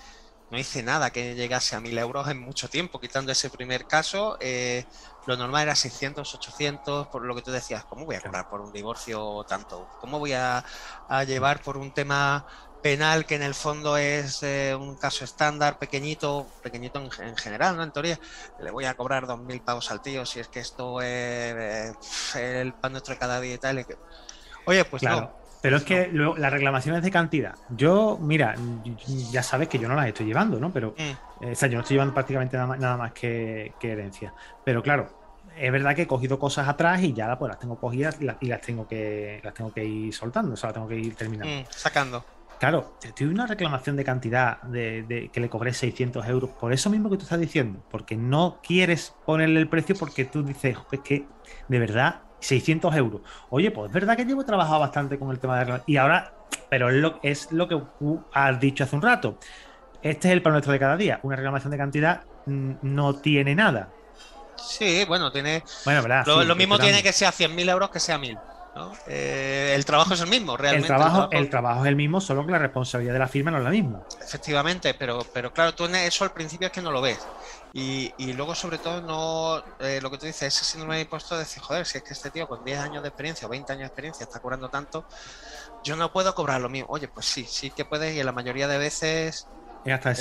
[0.51, 4.37] no hice nada que llegase a 1000 euros en mucho tiempo, quitando ese primer caso.
[4.41, 4.85] eh,
[5.27, 8.61] lo normal era 600, 800, por lo que tú decías, ¿cómo voy a cobrar por
[8.61, 9.91] un divorcio tanto?
[9.99, 10.63] ¿Cómo voy a,
[11.09, 12.45] a llevar por un tema
[12.85, 17.77] penal que en el fondo es eh, un caso estándar, pequeñito, pequeñito en, en general,
[17.77, 17.83] ¿no?
[17.83, 18.19] En teoría,
[18.63, 21.55] le voy a cobrar 2.000 pavos al tío si es que esto es
[22.37, 23.87] eh, el pan nuestro de cada día y tal.
[24.67, 25.21] Oye, pues Claro.
[25.23, 25.33] no.
[25.63, 27.55] Pero es que luego, las reclamaciones de cantidad.
[27.71, 28.55] Yo, mira,
[29.33, 30.71] ya sabes que yo no las estoy llevando, ¿no?
[30.71, 31.01] Pero, Mm,
[31.41, 34.35] eh, o sea, yo no estoy llevando prácticamente nada más, nada más que, que herencia.
[34.63, 35.09] Pero claro,
[35.57, 38.37] es verdad que he cogido cosas atrás y ya pues, las tengo cogidas y las,
[38.41, 41.17] y las tengo que las tengo que ir soltando, o sea, las tengo que ir
[41.17, 41.57] terminando.
[41.63, 42.25] mm, sacando.
[42.59, 47.11] Claro, te una reclamación de cantidad de, que le cobré 600 euros por eso mismo
[47.11, 51.27] que tú estás diciendo, porque no quieres ponerle el precio porque tú dices, es que
[51.69, 53.23] de verdad 600 euros.
[53.51, 56.35] Oye, pues es verdad que llevo trabajado bastante con el tema de y ahora,
[56.71, 57.81] pero es lo, es lo que
[58.33, 59.39] has dicho hace un rato.
[60.03, 61.19] Este es el pan nuestro de cada día.
[61.23, 63.89] Una reclamación de cantidad mm, no tiene nada.
[64.57, 65.63] Sí, bueno, tiene.
[65.85, 68.39] Bueno, verdad, lo, mismo tiene que sea 100.000 euros que sea 1.000.
[69.07, 70.89] Eh, el trabajo es el mismo, realmente.
[70.89, 73.59] El trabajo, el trabajo, es el mismo, solo que la responsabilidad de la firma no
[73.59, 74.03] es la misma.
[74.21, 77.19] Efectivamente, pero, pero claro, tú en eso al principio es que no lo ves.
[77.77, 81.41] Y, luego, sobre todo, no eh, lo que tú dices, ese síndrome de impuesto de
[81.41, 83.81] decir, joder, si es que este tío con 10 años de experiencia o 20 años
[83.81, 85.05] de experiencia está cobrando tanto,
[85.83, 86.89] yo no puedo cobrar lo mismo.
[86.91, 89.49] Oye, pues sí, sí que puedes y en la mayoría de veces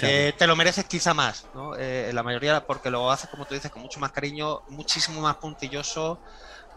[0.01, 1.77] eh, te lo mereces quizá más, ¿no?
[1.77, 5.37] en la mayoría porque lo haces, como tú dices, con mucho más cariño, muchísimo más
[5.37, 6.19] puntilloso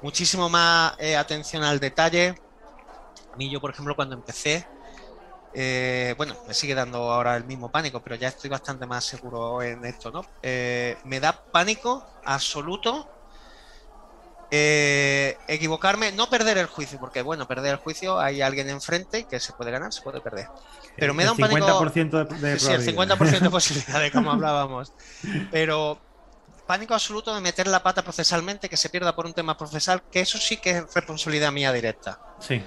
[0.03, 2.35] muchísimo más eh, atención al detalle.
[3.33, 4.67] A mí yo, por ejemplo, cuando empecé,
[5.55, 9.63] eh, bueno, me sigue dando ahora el mismo pánico, pero ya estoy bastante más seguro
[9.63, 10.25] en esto, ¿no?
[10.43, 13.11] Eh, me da pánico absoluto
[14.49, 19.53] equivocarme, no perder el juicio, porque bueno, perder el juicio hay alguien enfrente que se
[19.53, 20.49] puede ganar, se puede perder.
[20.97, 21.67] Pero me da un pánico.
[21.67, 24.95] 50% de, Sí, el 50% de posibilidad de como hablábamos.
[25.51, 25.99] Pero
[26.67, 30.21] pánico absoluto de meter la pata procesalmente, que se pierda por un tema procesal, que
[30.21, 32.19] eso sí que es responsabilidad mía directa.
[32.41, 32.63] Sí.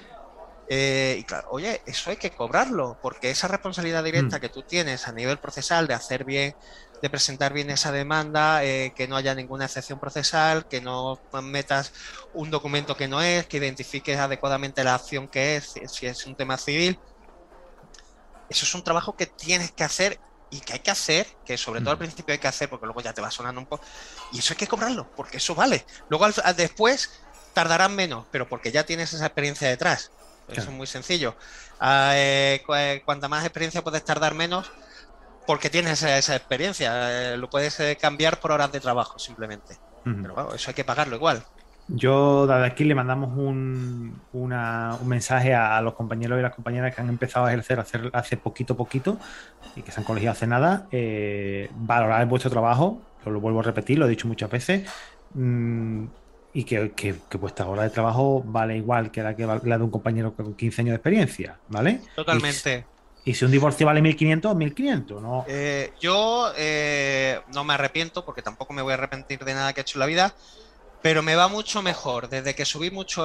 [0.72, 4.40] Eh, y claro, oye, eso hay que cobrarlo, porque esa responsabilidad directa mm.
[4.40, 6.54] que tú tienes a nivel procesal de hacer bien,
[7.02, 11.92] de presentar bien esa demanda, eh, que no haya ninguna excepción procesal, que no metas
[12.34, 16.36] un documento que no es, que identifiques adecuadamente la acción que es, si es un
[16.36, 17.00] tema civil.
[18.48, 21.80] Eso es un trabajo que tienes que hacer y que hay que hacer, que sobre
[21.80, 23.84] todo al principio hay que hacer, porque luego ya te va sonando un poco,
[24.32, 25.86] y eso hay que cobrarlo, porque eso vale.
[26.08, 27.22] Luego después
[27.54, 30.10] tardarán menos, pero porque ya tienes esa experiencia detrás.
[30.48, 31.36] Eso es muy sencillo.
[31.78, 34.70] Ah, eh, eh, cuanta más experiencia puedes tardar menos,
[35.46, 37.32] porque tienes esa, experiencia.
[37.32, 39.78] Eh, lo puedes cambiar por horas de trabajo, simplemente.
[40.02, 41.44] Pero bueno, eso hay que pagarlo igual.
[41.92, 44.20] Yo desde aquí le mandamos un,
[45.04, 48.76] mensaje a, los compañeros y las compañeras que han empezado a ejercer hace, hace poquito
[48.76, 49.18] poquito
[49.74, 50.86] y que se han colegiado hace nada.
[50.92, 54.88] Eh, valorar vuestro trabajo, lo vuelvo a repetir, lo he dicho muchas veces.
[55.34, 56.06] Mm,
[56.52, 59.90] y que, que, vuestra hora de trabajo vale igual que la que la de un
[59.90, 62.00] compañero con 15 años de experiencia, ¿vale?
[62.16, 62.86] Totalmente.
[63.24, 65.44] Y, si un divorcio vale 1.500, 1.500, ¿no?
[65.46, 69.80] Eh, yo eh, no me arrepiento porque tampoco me voy a arrepentir de nada que
[69.80, 70.34] he hecho en la vida
[71.02, 72.28] pero me va mucho mejor.
[72.28, 73.22] Desde que subí mucho,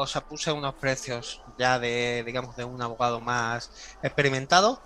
[0.00, 3.70] o sea, puse unos precios ya de, digamos, de un abogado más
[4.02, 4.80] experimentado.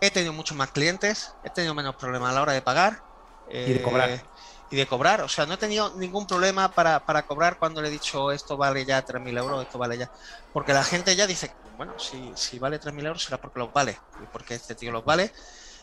[0.00, 3.02] He tenido muchos más clientes, he tenido menos problemas a la hora de pagar.
[3.48, 4.10] y de cobrar.
[4.10, 4.22] Eh,
[4.68, 7.88] y de cobrar, o sea, no he tenido ningún problema para, para cobrar cuando le
[7.88, 10.10] he dicho esto vale ya 3.000 euros, esto vale ya.
[10.52, 14.02] Porque la gente ya dice, bueno, si, si vale 3.000 euros será porque los vale,
[14.22, 15.32] y porque este tío los vale.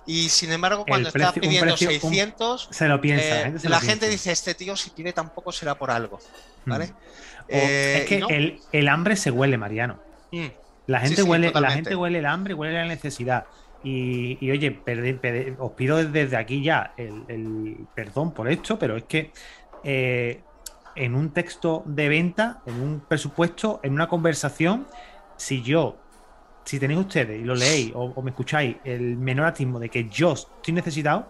[0.06, 3.48] Y sin embargo, cuando está pidiendo 600, se lo piensa.
[3.48, 6.20] Eh, la gente dice: Este tío, si pide tampoco será por algo.
[6.66, 6.70] Mm.
[6.70, 6.94] ¿Vale?
[7.48, 10.00] Eh, es que el, hambre se huele, Mariano.
[10.32, 10.48] Mm.
[10.88, 13.46] La, gente huele, la gente huele el hambre, huele la necesidad.
[13.84, 14.80] Y, oye,
[15.60, 19.32] os pido desde aquí ya el, perdón por esto, pero es que
[19.84, 20.42] eh,
[20.96, 24.88] en un texto de venta, en un presupuesto, en una conversación,
[25.36, 25.98] si yo
[26.63, 30.34] si tenéis ustedes y lo leéis o, me escucháis el menor atismo de que yo
[30.34, 31.28] estoy necesitado,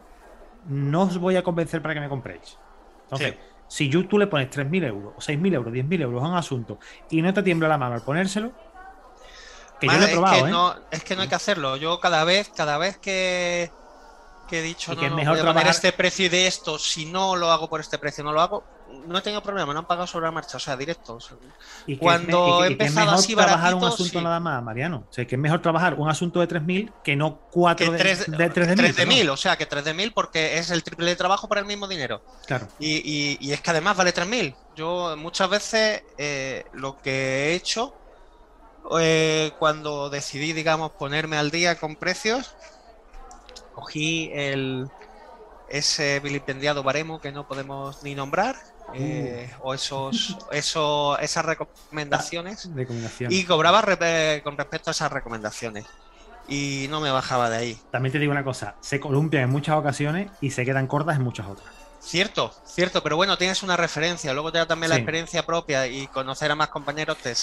[0.67, 2.57] no os voy a convencer para que me compréis.
[3.03, 3.35] Entonces,
[3.67, 6.79] si yo, tú le pones 3.000 euros, o 6.000 euros, 10.000 euros a un asunto
[7.09, 8.51] y no te tiembla la mano al ponérselo,
[9.79, 10.51] que yo lo he probado, es que, ¿eh?
[10.51, 11.77] no, es que no hay que hacerlo.
[11.77, 13.71] Yo cada vez, cada vez que,
[14.47, 16.77] que he dicho, no, que es mejor voy a poner este precio y de esto,
[16.77, 18.63] si no lo hago por este precio, no lo hago,
[19.07, 21.17] no he tenido problema, no han pagado sobre la marcha, o sea, directo.
[21.85, 25.05] ¿Y Cuando he empezado es mejor trabajar un asunto nada más, Mariano.
[25.09, 28.31] O sea, que es mejor trabajar un asunto de 3.000 que no 4 de, 3,
[28.31, 31.57] de, 3 o sea, que 3 de 1.000 porque es el triple de trabajo por
[31.57, 32.23] el mismo dinero.
[32.45, 32.67] Claro.
[32.79, 34.55] Y, es que además vale 3.000.
[34.75, 37.11] Yo muchas veces eh, lo que
[37.49, 37.93] he hecho
[38.99, 42.55] eh, cuando decidí, digamos, ponerme al día con precios,
[43.73, 44.89] cogí el
[45.69, 48.55] ese vilipendiado baremo que no podemos ni nombrar
[48.93, 52.69] eh, o esos, eso, esas recomendaciones
[53.29, 53.81] y cobraba
[54.43, 55.85] con respecto a esas recomendaciones
[56.47, 57.77] y no me bajaba de ahí.
[57.91, 61.23] También te digo una cosa, se columpian en muchas ocasiones y se quedan cortas en
[61.23, 61.82] muchas otras.
[62.03, 66.07] Cierto, cierto, pero bueno, tienes una referencia, luego te da también la experiencia propia y
[66.07, 67.33] conocer a más compañeros te,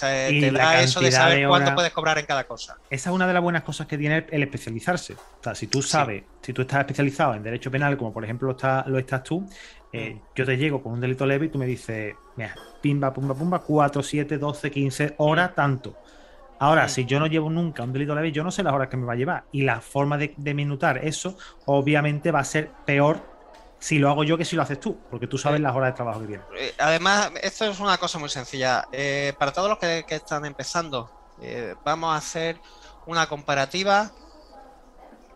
[0.52, 2.76] da eso de saber cuánto puedes cobrar en cada cosa.
[2.90, 5.14] Esa es una de las buenas cosas que tiene el especializarse.
[5.14, 8.54] O sea, si tú sabes, si tú estás especializado en derecho penal, como por ejemplo
[8.54, 9.48] lo, lo estás tú,
[9.94, 10.20] eh, mm.
[10.36, 13.60] yo te llego con un delito leve y tú me dices, mira, pimba, pumba, pumba,
[13.60, 15.96] 4, 7, 12, 15 horas, tanto.
[16.58, 18.98] Ahora, si yo no llevo nunca un delito leve, yo no sé las horas que
[18.98, 19.44] me va a llevar.
[19.52, 23.29] Y la forma de, de minutar eso, obviamente, va a ser peor
[23.80, 25.96] si lo hago yo que si lo haces tú, porque tú sabes las horas de
[25.96, 26.46] trabajo que tienes.
[26.56, 28.86] Eh, Además, esto es una cosa muy sencilla.
[28.92, 32.60] Eh, para todos los que, que están empezando, eh, vamos a hacer
[33.06, 34.12] una comparativa.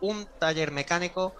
[0.01, 1.35] Un taller mecánico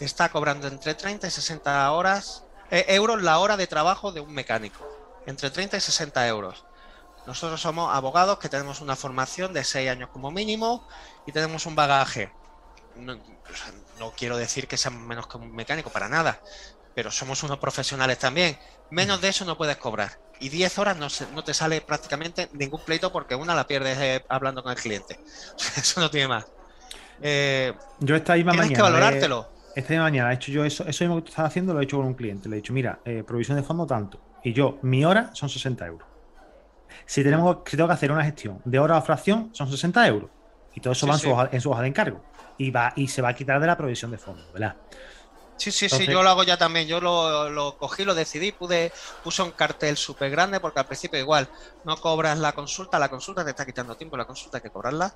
[0.00, 4.20] te está cobrando entre 30 y 60 horas, eh, euros la hora de trabajo de
[4.20, 4.80] un mecánico.
[5.26, 6.64] Entre 30 y 60 euros.
[7.26, 10.88] Nosotros somos abogados que tenemos una formación de 6 años como mínimo
[11.26, 12.32] y tenemos un bagaje.
[12.96, 13.18] No,
[14.00, 16.40] no quiero decir que seamos menos que un mecánico, para nada,
[16.94, 18.58] pero somos unos profesionales también.
[18.90, 20.10] Menos de eso no puedes cobrar.
[20.40, 23.98] Y 10 horas no, se- no te sale prácticamente ningún pleito porque una la pierdes
[23.98, 25.20] eh, hablando con el cliente.
[25.76, 26.46] Eso no tiene más.
[27.20, 28.74] Eh, Yo esta misma tienes mañana.
[28.74, 29.48] que eh, valorártelo.
[29.74, 31.84] Esta misma mañana he hecho yo eso, eso mismo que tú estás haciendo, lo he
[31.84, 32.48] hecho con un cliente.
[32.48, 34.24] Le he dicho, mira, eh, provisión de fondo tanto.
[34.42, 36.08] Y yo, mi hora son 60 euros.
[37.06, 40.30] Si, tenemos, si tengo que hacer una gestión de hora o fracción, son 60 euros.
[40.74, 42.29] Y todo eso Sí, va en, su hoja, en su hoja de encargo.
[42.60, 44.76] Y, va, y se va a quitar de la provisión de fondo, ¿verdad?
[45.56, 46.86] Sí, sí, sí, entonces- yo lo hago ya también.
[46.86, 48.92] Yo lo, lo cogí, lo decidí, pude,
[49.22, 51.48] puse un cartel súper grande porque al principio igual
[51.84, 55.14] no cobras la consulta, la consulta te está quitando tiempo, la consulta hay que cobrarla.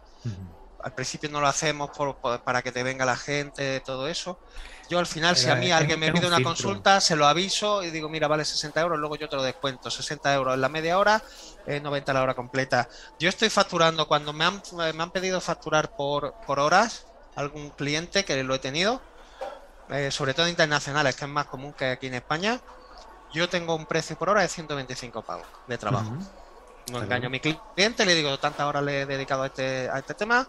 [0.81, 4.41] Al principio no lo hacemos por- por- para que te venga la gente, todo eso.
[4.89, 6.51] Yo al final, si a mí alguien me pide una filtro.
[6.51, 9.91] consulta, se lo aviso y digo, mira, vale 60 euros, luego yo te lo descuento.
[9.91, 11.23] 60 euros en la media hora,
[11.67, 12.87] eh, 90 la hora completa.
[13.19, 14.61] Yo estoy facturando, cuando me han,
[14.95, 19.01] me han pedido facturar por, por horas, algún cliente que lo he tenido,
[19.91, 22.61] eh, sobre todo internacionales, que es más común que aquí en España,
[23.33, 26.11] yo tengo un precio por hora de 125 pavos de trabajo.
[26.91, 29.89] No Está engaño a mi cliente, le digo tantas horas le he dedicado a este,
[29.89, 30.47] a este tema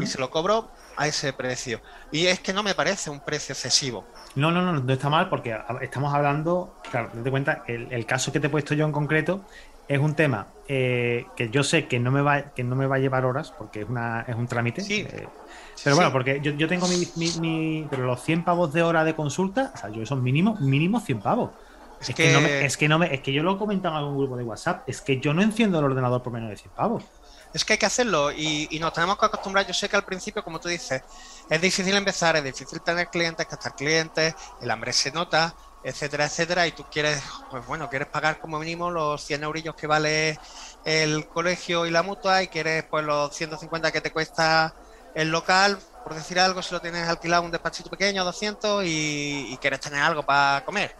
[0.00, 1.80] y se lo cobro a ese precio.
[2.10, 4.04] Y es que no me parece un precio excesivo.
[4.34, 8.32] No, no, no, no está mal porque estamos hablando, claro, date cuenta, el, el caso
[8.32, 9.44] que te he puesto yo en concreto
[9.88, 12.96] es un tema eh, que yo sé que no me va, que no me va
[12.96, 14.92] a llevar horas porque es, una, es un trámite.
[14.92, 15.04] Sí.
[15.04, 15.34] eh,
[15.74, 18.82] Sí, pero bueno, porque yo, yo tengo mi, mi- mi- Pero los 100 pavos de
[18.82, 21.58] hora de consulta, o sea, yo esos mínimo, mínimo 100 pavos.
[22.00, 22.28] Es Es, que...
[22.30, 24.36] no me, es que no me, es que yo lo he comentado en algún grupo
[24.36, 27.04] de WhatsApp, es que yo no enciendo el ordenador por menos de 100 pavos.
[27.52, 29.66] Es que hay que hacerlo y, y nos tenemos que acostumbrar.
[29.66, 31.02] Yo sé que al principio, como tú dices,
[31.48, 36.66] es difícil empezar, es difícil tener clientes, captar clientes, el hambre se nota, etcétera, etcétera.
[36.66, 40.38] Y tú quieres, pues bueno, quieres pagar como mínimo los 100 eurillos que vale
[40.84, 44.74] el colegio y la mutua y quieres pues los 150 que te cuesta
[45.14, 49.56] el local, por decir algo, si lo tienes alquilado un despachito pequeño, 200 y, y
[49.58, 50.94] quieres tener algo para comer.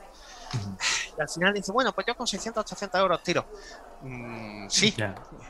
[1.16, 3.46] Y al final dices, bueno, pues yo con 600, 800 euros tiro.
[4.00, 4.94] Mm, sí,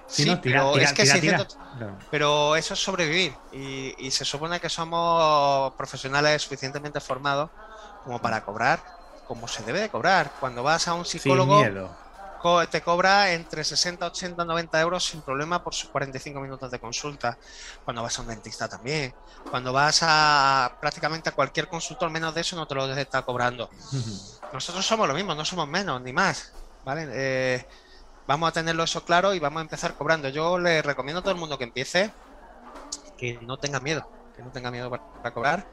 [0.06, 1.70] sí, no, tira, pero tira, es que tira, 600, tira.
[1.76, 1.98] Claro.
[2.10, 7.50] pero eso es sobrevivir y, y se supone que somos profesionales suficientemente formados
[8.04, 8.97] como para cobrar
[9.28, 10.34] como se debe de cobrar.
[10.40, 11.76] Cuando vas a un psicólogo
[12.36, 16.80] co- te cobra entre 60, 80, 90 euros sin problema por sus 45 minutos de
[16.80, 17.38] consulta.
[17.84, 19.14] Cuando vas a un dentista también.
[19.48, 23.72] Cuando vas a prácticamente a cualquier consultor menos de eso no te lo está cobrando.
[24.52, 27.08] Nosotros somos lo mismo, no somos menos ni más, ¿vale?
[27.12, 27.64] Eh,
[28.26, 30.28] vamos a tenerlo eso claro y vamos a empezar cobrando.
[30.30, 32.14] Yo le recomiendo a todo el mundo que empiece
[33.16, 35.68] que no tenga miedo, que no tenga miedo para, para cobrar,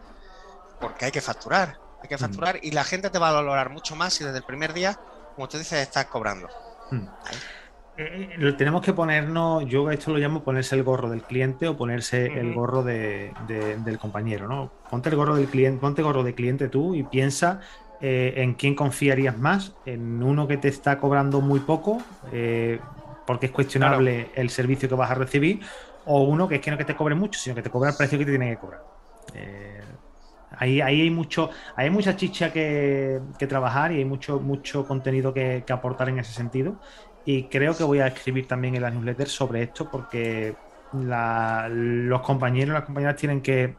[0.80, 2.20] porque hay que facturar, hay que Mm.
[2.20, 4.96] facturar y la gente te va a valorar mucho más si desde el primer día,
[5.34, 6.48] como tú dices, estás cobrando.
[7.98, 11.78] Eh, eh, tenemos que ponernos, yo esto lo llamo ponerse el gorro del cliente o
[11.78, 14.76] ponerse el gorro de- de- del compañero, ¿no?
[14.90, 17.62] Ponte el gorro del cliente, ponte el gorro de cliente tú y piensa
[18.02, 22.82] eh, en quién confiarías más, en uno que te está cobrando muy poco, eh,
[23.24, 25.66] porque es cuestionable el servicio que vas a recibir,
[26.04, 27.96] o uno que es que no que te cobre mucho, sino que te cobra el
[27.96, 28.82] precio que te tiene que cobrar.
[29.34, 29.95] Eh,
[30.60, 35.34] ahí, ahí hay mucho, hay mucha chicha que, que trabajar y hay mucho, mucho contenido
[35.34, 36.80] que, que aportar en ese sentido.
[37.24, 40.60] Y creo que voy a escribir también en la newsletter sobre esto porque
[40.92, 43.78] la- los compañeros y las compañeras tienen que,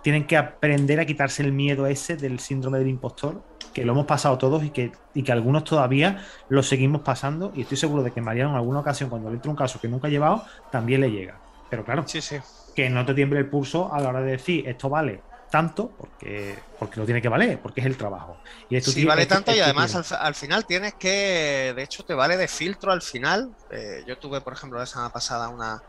[0.00, 4.06] tienen que aprender a quitarse el miedo ese del síndrome del impostor, que lo hemos
[4.06, 7.52] pasado todos y que, y que algunos todavía lo seguimos pasando.
[7.54, 9.88] Y estoy seguro de que Mariano en alguna ocasión, cuando le entra un caso que
[9.88, 11.42] nunca ha llevado, también le llega.
[11.68, 12.38] Pero claro, Sí, sí.
[12.74, 16.64] que no te tiemble el pulso a la hora de decir esto vale tanto porque,
[16.78, 18.40] porque lo tiene que valer, porque es el trabajo.
[18.68, 21.82] Y esto Sí, tiene- vale esto- tanto y además al, al final tienes que, de
[21.84, 23.54] hecho te vale de filtro al final.
[23.70, 25.80] Eh, yo tuve, por ejemplo, la semana pasada una,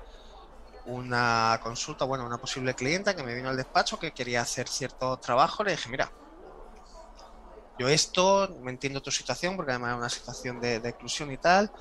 [0.86, 5.18] una consulta, bueno, una posible clienta que me vino al despacho que quería hacer cierto
[5.20, 5.64] trabajo.
[5.64, 6.14] Le dije, mira,
[7.78, 11.38] yo esto, me entiendo tu situación porque además es una situación de, de exclusión y
[11.38, 11.72] tal.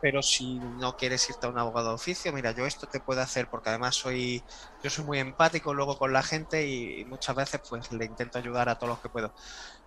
[0.00, 3.20] Pero si no quieres irte a un abogado de oficio, mira, yo esto te puedo
[3.20, 4.46] hacer porque además soy,
[4.80, 8.38] yo soy muy empático luego con la gente y, y muchas veces pues le intento
[8.38, 9.34] ayudar a todos los que puedo.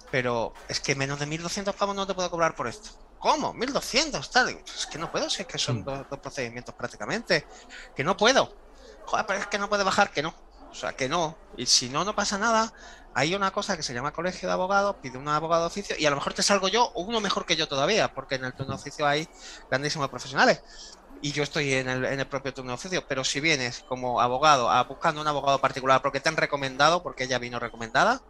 [0.10, 2.90] Pero es que menos de 1.200 pavos no te puedo cobrar por esto.
[3.18, 3.54] ¿cómo?
[3.54, 4.50] 1200, tal.
[4.50, 5.84] Es que no puedo, si es que son Mm.
[5.84, 7.48] dos, dos procedimientos prácticamente.
[7.96, 8.58] Que no puedo.
[9.04, 10.30] Joder, pero es que no puede bajar, que no.
[10.30, 11.42] O sea, que no.
[11.56, 12.72] Y si no, no pasa nada.
[13.14, 16.06] Hay una cosa que se llama colegio de abogados, pide un abogado de oficio y
[16.06, 18.54] a lo mejor te salgo yo o uno mejor que yo todavía, porque en el
[18.54, 19.28] turno de oficio hay
[19.70, 20.64] grandísimos profesionales.
[21.22, 23.04] Y yo estoy en el, en el propio turno de oficio.
[23.08, 27.26] Pero si vienes como abogado a buscando un abogado particular porque te han recomendado, porque
[27.26, 28.22] ella vino recomendada,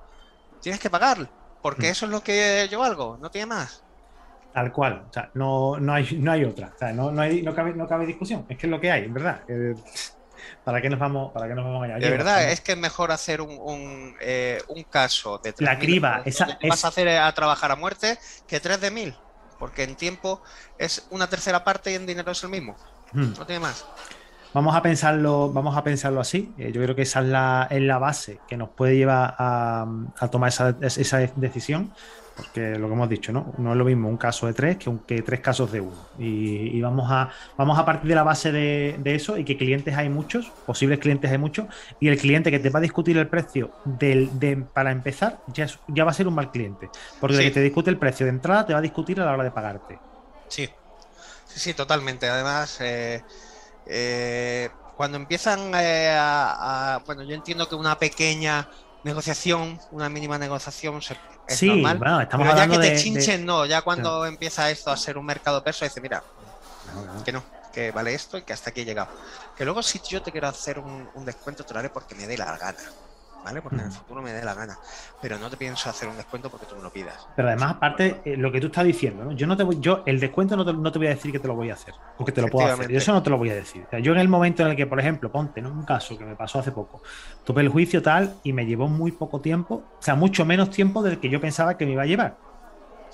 [0.62, 1.32] tienes que pagar.
[1.62, 1.92] Porque Mm.
[1.92, 3.86] eso es lo que yo valgo, no tiene más.
[4.52, 5.06] Tal cual.
[5.10, 6.74] O sea, no, no, hay, no hay otra.
[6.76, 8.46] O sea, no, no, hay, no, cabe, no cabe discusión.
[8.50, 9.44] Es que es lo que hay, en verdad.
[9.48, 9.76] Eh,
[10.64, 11.98] ¿Para qué nos vamos, para qué nos vamos allá?
[11.98, 15.80] De verdad, es que es mejor hacer un, un, eh, un caso de La 3.000
[15.80, 19.16] criba, esa- te vas es- a hacer a trabajar a muerte que tres de mil.
[19.60, 20.42] Porque en tiempo
[20.80, 22.76] es una tercera parte y en dinero es el mismo.
[23.14, 23.34] Hmm.
[23.38, 23.86] No tiene más.
[24.54, 26.54] Vamos a pensarlo, vamos a pensarlo así.
[26.58, 29.86] Eh, yo creo que esa es la, es la base que nos puede llevar a,
[30.20, 31.94] a tomar esa, esa decisión.
[32.34, 33.54] Porque lo que hemos dicho, ¿no?
[33.58, 36.08] No es lo mismo un caso de tres que, un- que tres casos de uno.
[36.18, 39.58] Y, y vamos, a, vamos a partir de la base de, de eso y que
[39.58, 41.68] clientes hay muchos, posibles clientes hay muchos,
[42.00, 45.66] y el cliente que te va a discutir el precio del, de, para empezar ya,
[45.66, 46.92] es- ya va a ser un mal cliente.
[47.20, 47.46] Porque el Sí.
[47.46, 49.52] que te discute el precio de entrada te va a discutir a la hora de
[49.52, 50.02] pagarte.
[50.48, 50.68] Sí,
[51.48, 52.30] sí, sí, totalmente.
[52.30, 53.26] Además, eh,
[53.86, 58.70] eh, cuando empiezan eh, a, a- Bueno, yo entiendo que una pequeña
[59.04, 60.98] negociación, una mínima negociación
[61.48, 61.98] es sí, normal.
[61.98, 63.66] bueno, estamos Pero ya hablando que te de- de- chinchen, no.
[63.66, 66.24] Ya cuando empieza esto a ser un mercado perso, dice, mira,
[66.94, 67.24] No, no.
[67.24, 69.10] que no, que vale esto y que hasta aquí he llegado.
[69.56, 72.28] Que luego si yo te quiero hacer un, un descuento, te lo haré porque me
[72.28, 72.78] dé la gana.
[73.44, 73.62] ¿Vale?
[73.62, 74.80] Porque en el futuro me dé la gana.
[75.20, 77.32] Pero no te pienso hacer un descuento porque tú me lo pidas.
[77.34, 79.32] Pero además, aparte, eh, lo que tú estás diciendo, ¿no?
[79.32, 81.40] Yo no te voy, yo el descuento no te, no te voy a decir que
[81.40, 82.90] te lo voy a hacer, porque te lo puedo hacer.
[82.92, 83.86] Yo eso no te lo voy a decir.
[83.86, 85.72] O sea, yo en el momento en el que, por ejemplo, ponte, ¿no?
[85.72, 87.02] Un caso que me pasó hace poco.
[87.44, 91.02] Tuve el juicio tal y me llevó muy poco tiempo, o sea, mucho menos tiempo
[91.04, 92.38] del que yo pensaba que me iba a llevar.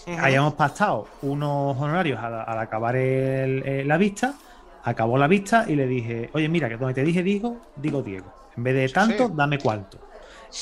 [0.08, 0.14] Ujú.
[0.16, 4.42] Habíamos pactado unos honorarios al, al acabar el- eh, la vista,
[4.82, 8.36] acabó la vista y le dije, oye, mira, que donde te dije digo, digo Diego.
[8.56, 9.34] En vez de Sí, tanto, sí.
[9.36, 10.07] dame cuánto.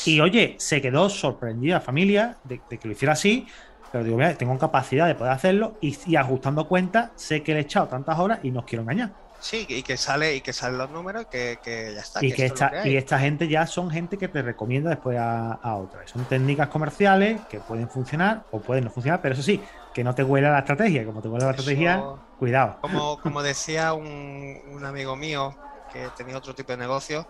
[0.03, 3.47] Y oye, se quedó sorprendida familia de, de que lo hiciera así,
[3.89, 7.59] pero digo, mira, tengo capacidad de poder hacerlo y, y ajustando cuentas, sé que le
[7.59, 9.15] he echado tantas horas y no os quiero engañar.
[9.37, 12.21] Sí, y que sale, y que salen los números, que, que ya está.
[12.21, 15.17] y que es esta, que y esta gente ya son gente que te recomienda después
[15.19, 16.09] a, a otras.
[16.09, 20.15] Son técnicas comerciales que pueden funcionar o pueden no funcionar, pero eso sí, que no
[20.15, 21.05] te huela la estrategia.
[21.05, 22.81] Como te huela la Eso- estrategia, cuidado.
[22.81, 27.27] Como, como decía un, un amigo mío que tenía otro tipo de negocio,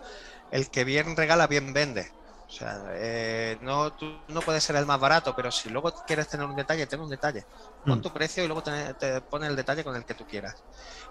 [0.50, 2.12] el que bien regala, bien vende.
[2.48, 6.28] O sea, eh, no, tú no puedes ser el más barato, pero si luego quieres
[6.28, 7.44] tener un detalle, ten un detalle.
[7.84, 8.02] Pon Mm.
[8.02, 10.64] tu precio y luego te, te pone el detalle con el que tú quieras.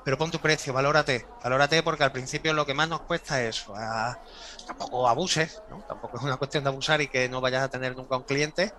[0.03, 1.29] Pero pon tu precio, valórate.
[1.43, 3.73] Valórate porque al principio lo que más nos cuesta es eso.
[3.77, 4.17] ah,
[4.65, 5.83] tampoco abuses, ¿no?
[5.87, 8.71] Tampoco es una cuestión de abusar y que no vayas a tener nunca un cliente.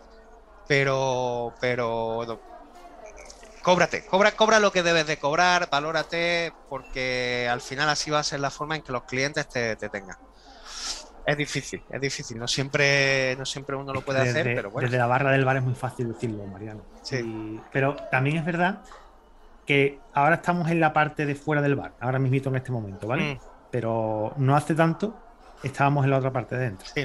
[0.66, 2.42] Pero, pero no,
[3.62, 8.24] cóbrate, cobra, cobra lo que debes de cobrar, valórate, porque al final así va a
[8.24, 10.16] ser la forma en que los clientes te, te tengan.
[11.26, 14.86] Es difícil, es difícil, no siempre, no siempre uno lo puede hacer, pero bueno.
[14.86, 16.82] desde la barra del bar es muy fácil decirlo, Mariano.
[17.02, 17.16] Sí.
[17.16, 18.82] Y- pero también es verdad
[19.66, 23.08] que ahora estamos en la parte de fuera del bar, ahora mismo en este momento,
[23.08, 23.34] ¿vale?
[23.34, 23.38] Mm,
[23.72, 25.16] Pero no hace tanto
[25.64, 26.86] estábamos en la otra parte de dentro.
[26.94, 27.04] sí,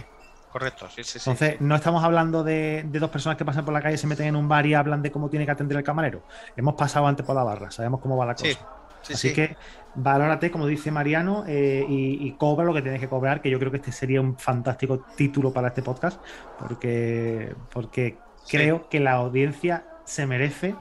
[0.51, 1.29] correcto, sí, sí, sí.
[1.31, 4.27] Entonces, no estamos hablando de, de dos personas que pasan por la calle, se meten
[4.27, 6.21] en un bar y hablan de cómo tiene que atender el camarero.
[6.55, 8.45] Hemos pasado antes por la barra, sabemos cómo va la cosa.
[8.51, 8.57] Sí,
[9.01, 9.33] sí, Así sí.
[9.33, 9.57] que
[9.93, 13.59] valórate, como dice Mariano, eh, y, y cobra lo que tienes que cobrar, que yo
[13.59, 16.21] creo que este sería un fantástico título para este podcast,
[16.57, 18.57] porque, porque Sí.
[18.57, 20.75] creo que la audiencia se merece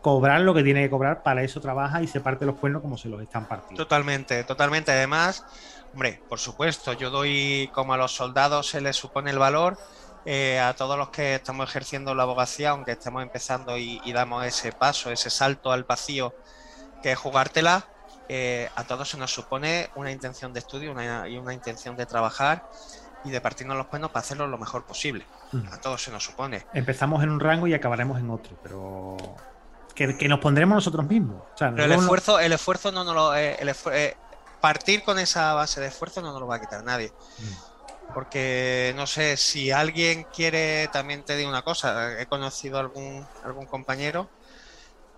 [0.00, 2.96] cobrar lo que tiene que cobrar, para eso trabaja y se parte los cuernos como
[2.98, 3.84] se los están partiendo.
[3.84, 4.92] Totalmente, totalmente.
[4.92, 5.44] Además,
[5.92, 9.78] hombre, por supuesto, yo doy como a los soldados se les supone el valor.
[10.26, 14.46] eh, a todos los que estamos ejerciendo la abogacía, aunque estemos empezando y, y damos
[14.46, 16.34] ese paso, ese salto al vacío
[17.04, 17.84] que jugártela,
[18.30, 22.06] eh, a todos se nos supone una intención de estudio una- y una intención de
[22.06, 22.64] trabajar
[23.26, 25.26] y de partirnos los cuernos para hacerlo lo mejor posible.
[25.52, 25.70] Mm.
[25.70, 26.64] A todos se nos supone.
[26.72, 29.18] Empezamos en un rango y acabaremos en otro, pero
[29.94, 31.42] que, que nos pondremos nosotros mismos.
[31.54, 34.16] O sea, Pero el esfuerzo, el esfuerzo no nos lo, eh, el esfu- eh,
[34.62, 37.12] partir con esa base de esfuerzo no nos lo va a quitar nadie.
[38.14, 43.66] Porque no sé, si alguien quiere, también te digo una cosa, he conocido algún, algún
[43.66, 44.30] compañero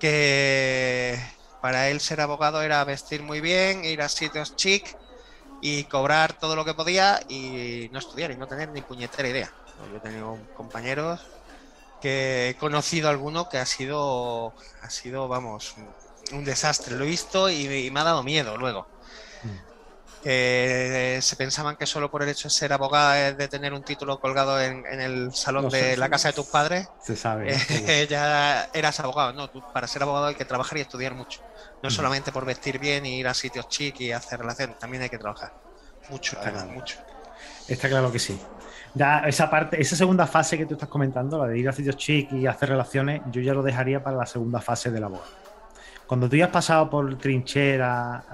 [0.00, 1.18] que
[1.66, 4.96] para él ser abogado era vestir muy bien, ir a sitios chic
[5.60, 9.50] y cobrar todo lo que podía y no estudiar y no tener ni puñetera idea.
[9.90, 11.26] Yo he tenido compañeros
[12.00, 15.74] que he conocido alguno que ha sido, ha sido, vamos,
[16.30, 16.94] un desastre.
[16.94, 18.86] Lo he visto y, y me ha dado miedo luego.
[20.26, 24.18] Que se pensaban que solo por el hecho de ser abogada, de tener un título
[24.18, 27.54] colgado en, el salón de la casa de tus padres, se sabe.
[27.70, 29.32] Eh, ya eras abogado.
[29.32, 31.42] No, para ser abogado hay que trabajar y estudiar mucho.
[31.80, 31.92] No mm.
[31.92, 35.18] solamente por vestir bien y ir a sitios chic y hacer relaciones, también hay que
[35.18, 35.52] trabajar.
[36.10, 36.36] Mucho,
[36.74, 36.98] mucho.
[37.68, 38.36] Está claro que sí.
[38.94, 41.96] Ya esa parte, esa segunda fase que tú estás comentando, la de ir a sitios
[41.96, 45.46] chic y hacer relaciones, yo ya lo dejaría para la segunda fase de la abogado
[46.06, 48.24] cuando tú ya has pasado por trinchera,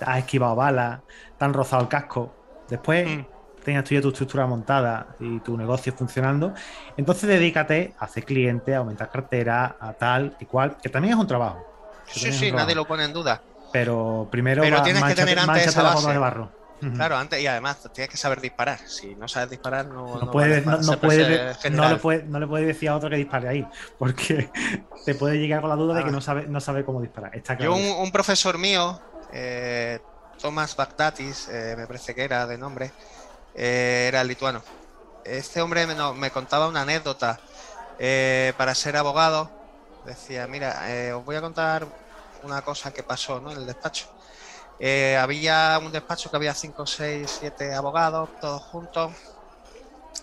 [0.00, 1.00] has esquivado balas,
[1.38, 2.34] te han rozado el casco,
[2.68, 3.26] después mm.
[3.64, 6.52] tengas tú ya tu estructura montada y tu negocio funcionando,
[6.96, 11.20] entonces dedícate a hacer clientes, a aumentar cartera, a tal y cual, que también es
[11.20, 11.64] un trabajo.
[12.06, 13.40] Sí, sí, nadie lo pone en duda.
[13.72, 16.12] Pero primero Pero tienes que tener antes esa base.
[16.12, 16.63] de barro.
[16.80, 18.78] Claro, antes y además tienes que saber disparar.
[18.86, 22.88] Si no sabes disparar, no, no, puedes, no, no, le puedes, no le puedes decir
[22.88, 23.66] a otro que dispare ahí,
[23.98, 24.50] porque
[25.04, 27.34] te puede llegar con la duda de que no sabe, no sabe cómo disparar.
[27.34, 29.00] Está Yo, un, profesor mío,
[29.32, 30.00] eh,
[30.40, 32.92] Tomás Bagdatis, eh, me parece que era de nombre,
[33.54, 34.62] eh, era lituano.
[35.24, 37.40] Este hombre me, me contaba una anécdota
[38.58, 39.50] para ser abogado.
[40.04, 40.82] Decía, mira,
[41.16, 41.86] os voy a contar
[42.42, 43.50] una cosa que pasó ¿no?
[43.52, 44.06] en el despacho.
[44.78, 49.12] Eh, había un despacho que había 5, 6, 7 abogados, todos juntos,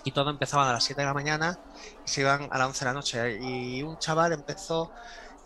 [0.04, 1.60] y todos empezaban a las 7 de la mañana
[2.06, 3.38] y se iban a las 11 de la noche.
[3.42, 4.92] Y un chaval empezó,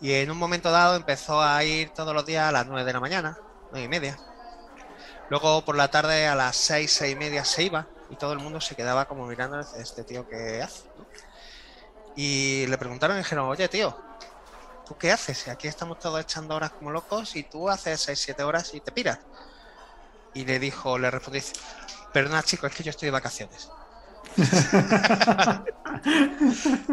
[0.00, 2.92] y en un momento dado empezó a ir todos los días a las 9 de
[2.92, 3.38] la mañana,
[3.70, 4.18] 9 y media.
[5.28, 8.38] Luego por la tarde a las 6, 6 y media se iba, y todo el
[8.38, 10.84] mundo se quedaba como mirando este tío que hace.
[12.16, 13.96] Y le preguntaron y dijeron, oye tío,
[14.86, 15.48] ¿tú qué haces?
[15.48, 18.92] Aquí estamos todos echando horas como locos y tú haces 6, 7 horas y te
[18.92, 19.18] piras.
[20.34, 21.42] Y le dijo, le respondí,
[22.12, 23.70] perdona chico, es que yo estoy de vacaciones.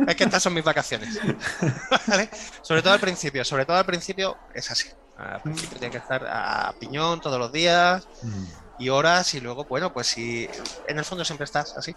[0.07, 1.19] es que estas son mis vacaciones.
[2.61, 4.89] Sobre todo al principio, sobre todo al principio es así.
[5.17, 8.45] Al principio tiene que estar a piñón todos los días mm.
[8.79, 10.49] y horas y luego, bueno, pues si
[10.87, 11.95] en el fondo siempre estás así.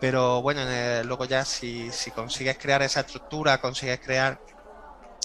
[0.00, 0.62] Pero bueno,
[1.04, 4.40] luego ya si, si consigues crear esa estructura, consigues crear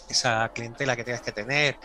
[0.10, 1.80] esa clientela que tienes que tener,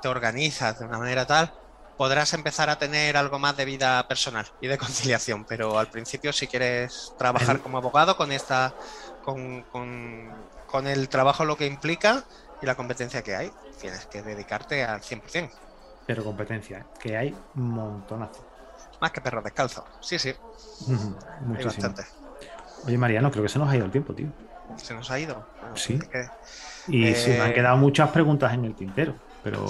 [0.00, 1.52] te organizas de una manera tal,
[1.96, 5.44] podrás empezar a tener algo más de vida personal y de conciliación.
[5.44, 8.74] Pero al principio, si quieres trabajar como abogado con esta,
[9.24, 12.24] con, con, el trabajo lo que implica
[12.60, 13.50] y la competencia que hay,
[13.80, 15.50] tienes que dedicarte al 100%.
[16.06, 18.44] Pero competencia, que hay montonazo.
[19.00, 20.34] Más que perros descalzos, sí, sí.
[21.56, 22.04] hay bastante.
[22.84, 24.28] Oye, Mariano, creo que se nos ha ido el tiempo, tío.
[24.76, 25.46] Se nos ha ido.
[25.74, 25.98] sí.
[26.88, 29.66] Y sí, me han eh, quedado muchas preguntas en el tintero, pero,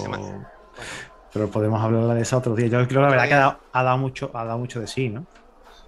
[1.33, 2.67] pero podemos hablar de eso otro día.
[2.67, 3.35] Yo creo que la verdad que
[3.73, 5.25] ha dado, mucho, ha dado mucho de sí, ¿no?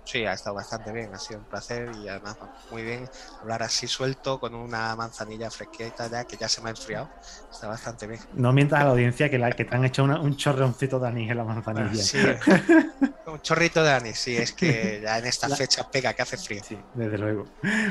[0.09, 2.39] Sí, ha estado bastante bien, ha sido un placer y además
[2.71, 3.07] muy bien
[3.43, 7.11] hablar así suelto con una manzanilla fresquita ya que ya se me ha enfriado.
[7.51, 8.19] Está bastante bien.
[8.33, 11.31] No mientas a la audiencia que, la, que te han hecho un chorroncito de anís
[11.31, 12.03] en la manzanilla.
[12.03, 12.17] Sí,
[13.27, 16.63] un chorrito de anís, sí, es que ya en esta fecha pega que hace frío.
[16.65, 17.45] Sí, desde luego.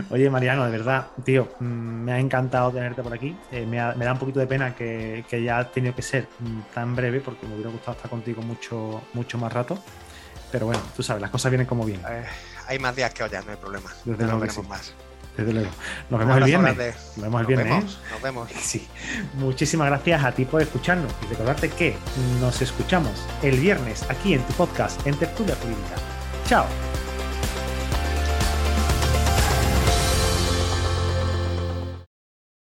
[0.09, 3.37] Oye, Mariano, de verdad, tío, mm, me ha encantado tenerte por aquí.
[3.51, 6.73] Eh, me, da un poquito de pena que, que ya ha tenido que ser mm,
[6.73, 9.77] tan breve porque me hubiera gustado estar contigo mucho, mucho más rato.
[10.51, 12.01] Pero bueno, tú sabes, las cosas vienen como bien.
[12.09, 12.25] Eh,
[12.67, 13.91] hay más días que hoy, no hay problema.
[14.05, 14.93] Desde luego más.
[15.37, 15.69] Desde luego.
[16.09, 16.77] Nos vemos el viernes.
[17.15, 17.83] Nos vemos el viernes.
[17.83, 17.97] ¿eh?
[18.11, 18.49] Nos vemos.
[18.61, 18.87] Sí.
[19.35, 21.95] Muchísimas gracias a ti por escucharnos y recordarte que
[22.41, 23.11] nos escuchamos
[23.43, 25.95] el viernes aquí en tu podcast en Tertulia Jurídica.
[26.47, 26.65] Chao.